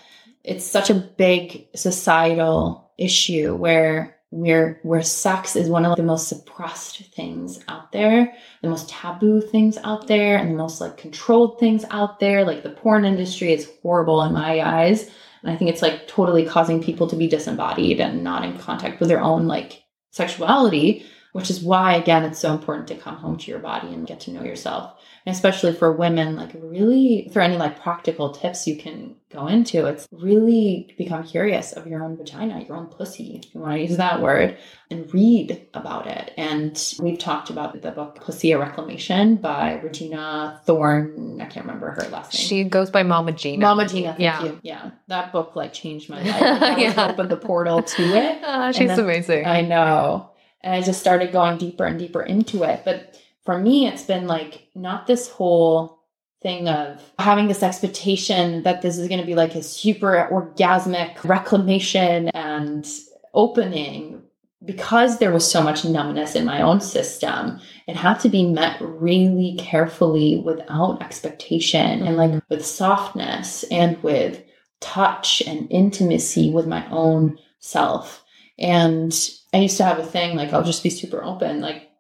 [0.44, 6.30] it's such a big societal issue where where where sex is one of the most
[6.30, 11.60] suppressed things out there, the most taboo things out there, and the most like controlled
[11.60, 12.46] things out there.
[12.46, 15.10] Like the porn industry is horrible in my eyes.
[15.44, 19.00] And I think it's like totally causing people to be disembodied and not in contact
[19.00, 23.38] with their own like sexuality, which is why again it's so important to come home
[23.38, 24.94] to your body and get to know yourself.
[25.26, 29.86] And especially for women, like really for any like practical tips you can go into,
[29.86, 33.82] it's really become curious of your own vagina, your own pussy, if you want to
[33.82, 34.58] use that word,
[34.90, 36.34] and read about it.
[36.38, 41.40] And we've talked about the book Pussy a Reclamation by Regena Thorne.
[41.40, 42.42] I can't remember her last name.
[42.48, 43.62] She goes by Mama Gena.
[43.62, 44.44] Mama Gena, thank Yeah.
[44.44, 44.60] you.
[44.64, 44.90] Yeah.
[45.08, 46.62] That book like changed my life.
[46.62, 47.10] Like, Yeah.
[47.12, 48.40] opened the portal to it.
[48.44, 49.46] Ah, she's then- amazing.
[49.46, 50.32] I know.
[50.62, 52.82] And I just started going deeper and deeper into it.
[52.86, 56.00] But for me, it's been like not this whole
[56.42, 61.24] thing of having this expectation that this is going to be like a super orgasmic
[61.24, 62.88] reclamation and
[63.34, 64.24] opening.
[64.64, 68.78] Because there was so much numbness in my own system, it had to be met
[68.80, 72.40] really carefully without expectation and like mm-hmm.
[72.48, 74.44] with softness and with
[74.80, 78.24] touch and intimacy with my own self.
[78.60, 79.12] And
[79.52, 81.62] I used to have a thing like I'll just be super open.
[81.62, 81.91] Like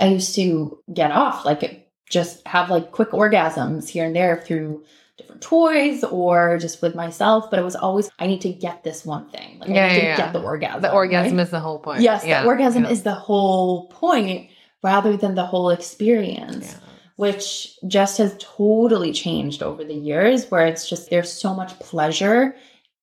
[0.00, 4.84] I used to get off, like just have like quick orgasms here and there through
[5.16, 7.50] different toys or just with myself.
[7.50, 9.58] But it was always I need to get this one thing.
[9.58, 10.16] Like Yeah, I need yeah, to yeah.
[10.16, 10.82] get the orgasm.
[10.82, 11.42] the orgasm right?
[11.42, 12.00] is the whole point.
[12.00, 14.50] Yes, the orgasm is the whole point
[14.82, 16.76] rather than the whole experience
[17.18, 22.54] which just has totally changed over the years where it's just there's so much pleasure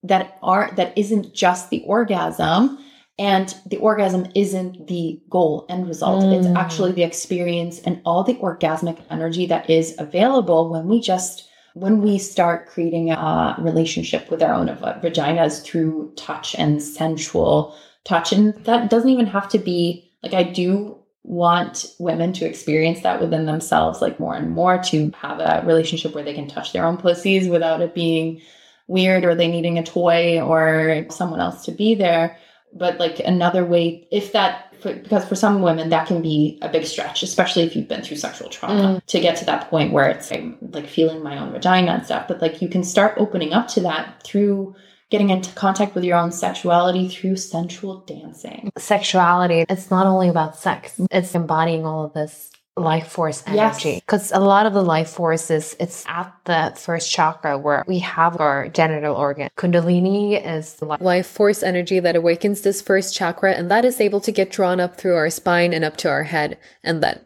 [0.03, 2.79] that are that isn't just the orgasm
[3.17, 6.23] and the orgasm isn't the goal end result.
[6.33, 6.55] It's Mm.
[6.57, 11.47] actually the experience and all the orgasmic energy that is available when we just
[11.77, 17.73] when we start creating a relationship with our own va- vaginas through touch and sensual
[18.05, 18.31] touch.
[18.31, 23.19] And that doesn't even have to be Like I do want women to experience that
[23.21, 26.85] within themselves like more and more to have a relationship where they can touch their
[26.85, 28.41] own pussies without it being
[28.87, 32.37] weird or they needing a toy or someone else to be there
[32.73, 36.85] but like another way if that because for some women that can be a big
[36.85, 39.05] stretch especially if you've been through sexual trauma Mm.
[39.07, 42.27] to get to that point where it's like, like feeling my own vagina and stuff
[42.27, 44.75] but like you can start opening up to that through
[45.11, 50.55] getting into contact with your own sexuality through sensual dancing Sexuality, it's not only about
[50.57, 53.95] sex, it's embodying all of this life force energy.
[53.95, 58.39] Because a lot of the life forces it's at the first chakra where we have
[58.39, 59.49] our genital organ.
[59.57, 64.31] Kundalini is life force energy that awakens this first chakra, and that is able to
[64.31, 67.19] get drawn up through our spine and up to our head, and then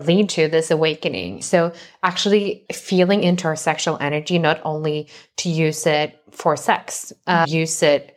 [0.00, 1.42] lead to this awakening.
[1.42, 1.72] So
[2.02, 5.08] actually feeling into our sexual energy, not only
[5.38, 8.11] to use it for sex, uh, use it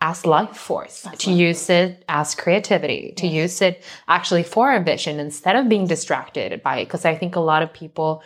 [0.00, 5.56] as life force, to use it as creativity, to use it actually for vision instead
[5.56, 6.86] of being distracted by it.
[6.86, 8.22] Because I think a lot of people,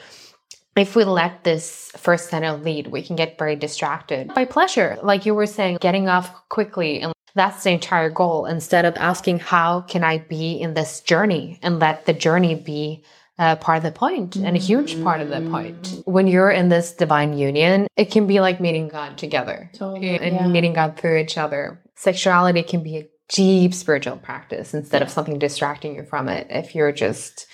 [0.77, 4.99] if we let this first center lead, we can get very distracted by pleasure.
[5.03, 7.01] Like you were saying, getting off quickly.
[7.01, 8.47] And that's the entire goal.
[8.47, 13.03] Instead of asking, how can I be in this journey and let the journey be
[13.39, 16.03] uh, part of the point and a huge part of the point.
[16.05, 20.37] When you're in this divine union, it can be like meeting God together Totally, and
[20.37, 20.47] yeah.
[20.47, 21.81] meeting God through each other.
[21.97, 26.47] Sexuality can be a deep spiritual practice instead of something distracting you from it.
[26.51, 27.47] If you're just,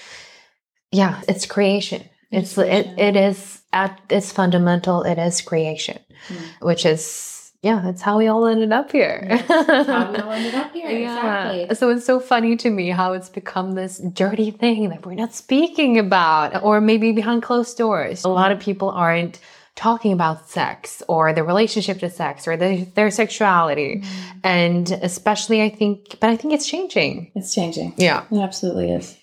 [0.90, 2.08] yeah, it's creation.
[2.30, 5.02] It's it, it is at its fundamental.
[5.02, 6.66] It is creation, Hmm.
[6.66, 7.80] which is yeah.
[7.84, 9.26] That's how we all ended up here.
[9.28, 11.50] That's how we all ended up here Yeah.
[11.52, 15.14] exactly So it's so funny to me how it's become this dirty thing that we're
[15.14, 18.24] not speaking about, or maybe behind closed doors.
[18.24, 19.40] A lot of people aren't
[19.76, 24.02] talking about sex or their relationship to sex or their, their sexuality.
[24.02, 24.04] Mm.
[24.44, 27.30] And especially, I think, but I think it's changing.
[27.34, 28.24] it's changing Yeah.
[28.30, 29.16] It absolutely is.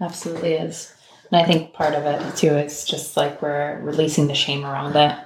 [0.00, 0.92] Absolutely is.
[1.30, 4.94] And I think part of it too is just like we're releasing the shame around
[4.96, 5.16] it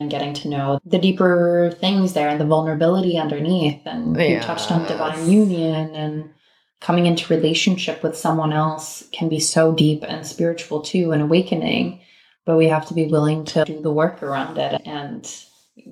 [0.00, 3.80] and getting to know the deeper things there and the vulnerability underneath.
[3.84, 6.30] And you touched on divine union and
[6.80, 12.00] coming into relationship with someone else can be so deep and spiritual too and awakening.
[12.46, 15.30] But we have to be willing to do the work around it and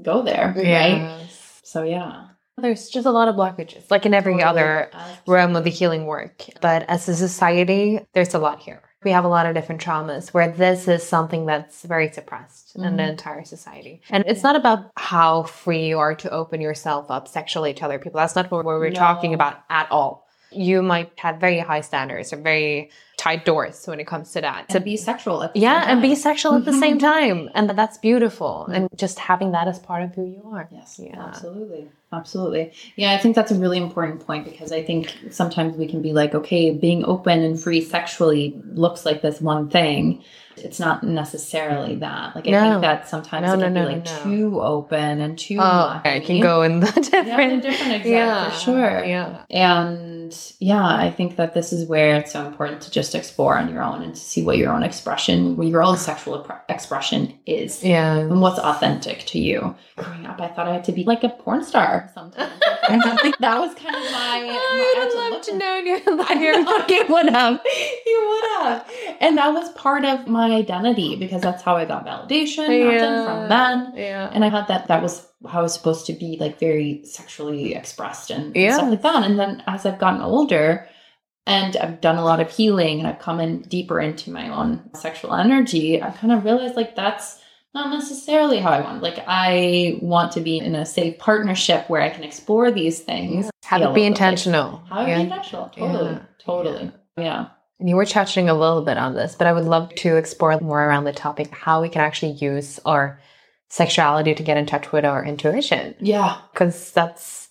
[0.02, 0.54] go there.
[0.56, 1.28] Right.
[1.62, 2.28] So yeah.
[2.56, 4.90] There's just a lot of blockages, like in every other
[5.28, 6.44] realm of the healing work.
[6.60, 8.82] But as a society, there's a lot here.
[9.04, 12.82] We have a lot of different traumas where this is something that's very suppressed in
[12.82, 13.00] the mm-hmm.
[13.00, 14.02] entire society.
[14.10, 17.98] And it's not about how free you are to open yourself up sexually to other
[17.98, 18.18] people.
[18.18, 20.27] That's not what we're talking about at all.
[20.50, 24.68] You might have very high standards or very tight doors when it comes to that.
[24.70, 25.42] to be sexual.
[25.42, 27.06] At the yeah, same and be sexual at the same mm-hmm.
[27.06, 27.50] time.
[27.54, 28.64] And that's beautiful.
[28.64, 28.72] Mm-hmm.
[28.74, 30.68] And just having that as part of who you are.
[30.72, 31.22] Yes, Yeah.
[31.22, 31.88] absolutely.
[32.10, 32.72] Absolutely.
[32.96, 36.14] Yeah, I think that's a really important point because I think sometimes we can be
[36.14, 40.24] like, okay, being open and free sexually looks like this one thing.
[40.56, 42.34] It's not necessarily that.
[42.34, 42.70] Like, I No.
[42.70, 45.58] think that sometimes No, it can no, be like too open and too.
[45.60, 46.16] Oh, okay.
[46.16, 49.04] It can go in the different, Yeah, different exact, yeah, for sure.
[49.04, 49.44] Yeah.
[49.50, 50.17] And
[50.60, 53.82] yeah, I think that this is where it's so important to just explore on your
[53.82, 58.16] own and to see what your own expression, what your own sexual expression is Yeah.
[58.16, 59.74] and what's authentic to you.
[59.96, 62.52] Growing up, I thought I had to be like a porn star sometimes.
[62.88, 64.40] I think that was kind of my.
[64.46, 67.60] my would to love look to at- know your I know you would have.
[68.06, 68.90] You would have.
[69.20, 73.48] And that was part of my identity because that's how I got validation often from
[73.48, 73.92] men.
[73.96, 74.30] Yeah.
[74.32, 77.74] And I thought that that was how I was supposed to be like very sexually
[77.74, 78.74] expressed and Yeah.
[78.74, 79.24] stuff like that.
[79.24, 80.88] And then as I've gotten older
[81.46, 84.90] and I've done a lot of healing and I've come in deeper into my own
[84.94, 87.40] sexual energy, I kind of realized like that's
[87.74, 89.02] not necessarily how I want.
[89.02, 93.50] Like I want to be in a safe partnership where I can explore these things.
[93.64, 94.82] Have feel it be intentional.
[94.88, 95.16] How it yeah.
[95.16, 95.68] be intentional.
[95.68, 96.12] Totally.
[96.12, 96.22] Yeah.
[96.38, 96.92] Totally.
[97.16, 97.48] Yeah.
[97.78, 100.58] And you were touching a little bit on this, but I would love to explore
[100.60, 103.20] more around the topic how we can actually use our
[103.68, 105.94] sexuality to get in touch with our intuition.
[106.00, 106.38] Yeah.
[106.52, 107.47] Because that's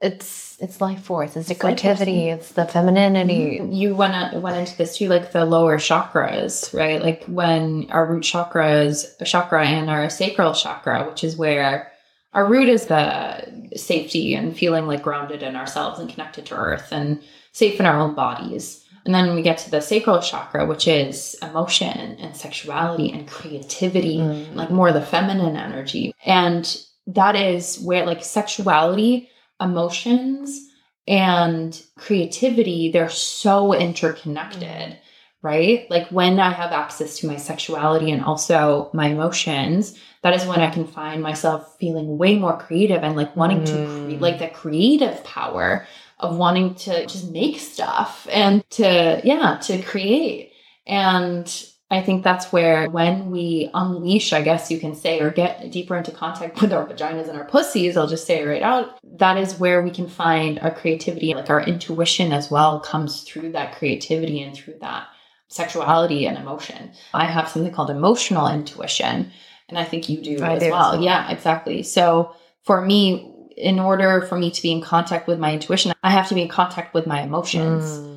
[0.00, 3.60] it's it's life force, it's the It's creativity, it's the femininity.
[3.70, 7.02] You went went into this too, like the lower chakras, right?
[7.02, 11.90] Like when our root chakra is chakra and our sacral chakra, which is where
[12.32, 16.88] our root is the safety and feeling like grounded in ourselves and connected to earth
[16.92, 17.20] and
[17.52, 18.84] safe in our own bodies.
[19.06, 24.18] And then we get to the sacral chakra, which is emotion and sexuality and creativity,
[24.18, 24.54] Mm.
[24.54, 26.14] like more the feminine energy.
[26.26, 26.76] And
[27.06, 29.29] that is where like sexuality,
[29.60, 30.68] emotions,
[31.08, 34.98] and creativity, they're so interconnected,
[35.42, 35.90] right?
[35.90, 40.60] Like when I have access to my sexuality and also my emotions, that is when
[40.60, 43.86] I can find myself feeling way more creative and like wanting to Mm.
[43.86, 45.86] create like the creative power
[46.18, 50.52] of wanting to just make stuff and to, yeah, to create.
[50.86, 51.46] And
[51.92, 55.96] I think that's where when we unleash, I guess you can say, or get deeper
[55.96, 59.36] into contact with our vaginas and our pussies, I'll just say it right out, that
[59.36, 61.34] is where we can find our creativity.
[61.34, 65.08] Like our intuition as well comes through that creativity and through that
[65.48, 66.92] sexuality and emotion.
[67.12, 69.32] I have something called emotional intuition,
[69.68, 70.70] and I think you do I as do.
[70.70, 71.02] well.
[71.02, 71.82] Yeah, exactly.
[71.82, 76.10] So for me, in order for me to be in contact with my intuition, I
[76.10, 77.84] have to be in contact with my emotions.
[77.84, 78.09] Mm.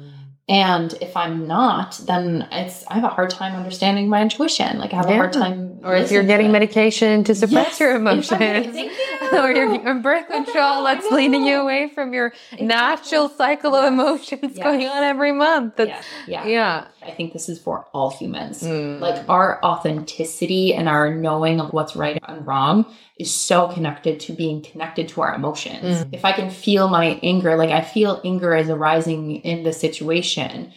[0.50, 4.78] And if I'm not, then it's I have a hard time understanding my intuition.
[4.78, 5.80] Like I have a hard time.
[5.84, 8.76] Or if you're getting to medication to suppress Yes, your emotions.
[8.76, 8.92] you.
[9.40, 12.68] or you're on birth control that's leading you away from your Exactly.
[12.68, 14.58] natural cycle of emotions Yes.
[14.64, 15.78] going on every month.
[15.78, 16.48] That's, yeah, yeah.
[16.48, 16.88] yeah.
[17.08, 18.64] I think this is for all humans.
[18.64, 19.00] Mm.
[19.00, 22.86] Like our authenticity and our knowing of what's right and wrong
[23.20, 26.04] is so connected to being connected to our emotions.
[26.04, 26.10] Mm.
[26.14, 30.74] If I can feel my anger, like I feel anger is arising in the situation,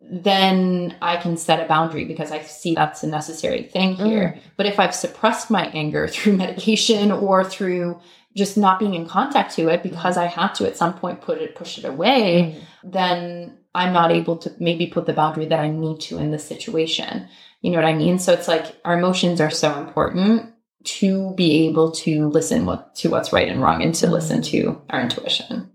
[0.00, 4.06] then I can set a boundary because I see that's a necessary thing mm.
[4.06, 4.38] here.
[4.56, 8.00] But if I've suppressed my anger through medication or through
[8.34, 10.22] just not being in contact to it because mm.
[10.22, 12.92] I had to at some point put it push it away, mm.
[12.92, 16.44] then I'm not able to maybe put the boundary that I need to in this
[16.44, 17.28] situation.
[17.60, 18.18] You know what I mean?
[18.18, 20.54] So it's like our emotions are so important
[20.86, 24.80] to be able to listen what to what's right and wrong and to listen to
[24.90, 25.70] our intuition.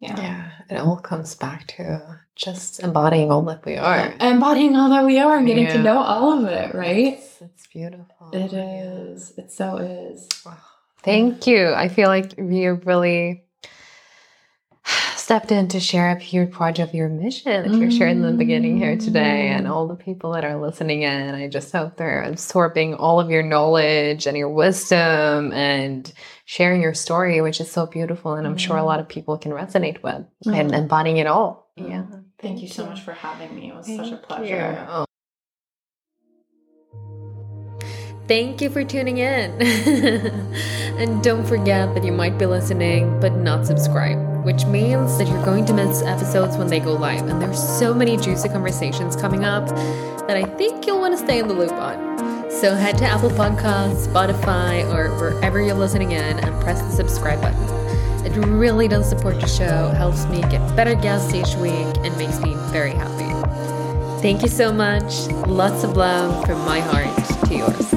[0.00, 0.20] Yeah.
[0.20, 4.14] Yeah, it all comes back to just embodying all that we are.
[4.20, 7.14] Embodying all that we are and getting to know all of it, right?
[7.14, 8.30] It's, it's beautiful.
[8.32, 9.32] It is.
[9.38, 10.28] It so is.
[11.02, 11.72] Thank you.
[11.72, 13.43] I feel like you really
[15.24, 18.32] stepped in to share a huge part of your mission that you're sharing in the
[18.32, 21.34] beginning here today and all the people that are listening in.
[21.34, 26.12] I just hope they're absorbing all of your knowledge and your wisdom and
[26.44, 28.34] sharing your story, which is so beautiful.
[28.34, 30.74] And I'm sure a lot of people can resonate with and mm-hmm.
[30.74, 31.70] embodying it all.
[31.76, 32.04] Yeah.
[32.38, 33.70] Thank you so much for having me.
[33.70, 34.86] It was such a pleasure.
[34.86, 35.06] you.
[38.26, 39.50] Thank you for tuning in.
[39.60, 45.44] and don't forget that you might be listening but not subscribed, which means that you're
[45.44, 47.26] going to miss episodes when they go live.
[47.26, 49.68] And there's so many juicy conversations coming up
[50.26, 52.50] that I think you'll want to stay in the loop on.
[52.50, 57.42] So head to Apple Podcasts, Spotify, or wherever you're listening in and press the subscribe
[57.42, 57.62] button.
[58.24, 62.40] It really does support the show, helps me get better guests each week, and makes
[62.40, 63.24] me very happy.
[64.22, 65.26] Thank you so much.
[65.46, 67.93] Lots of love from my heart to yours.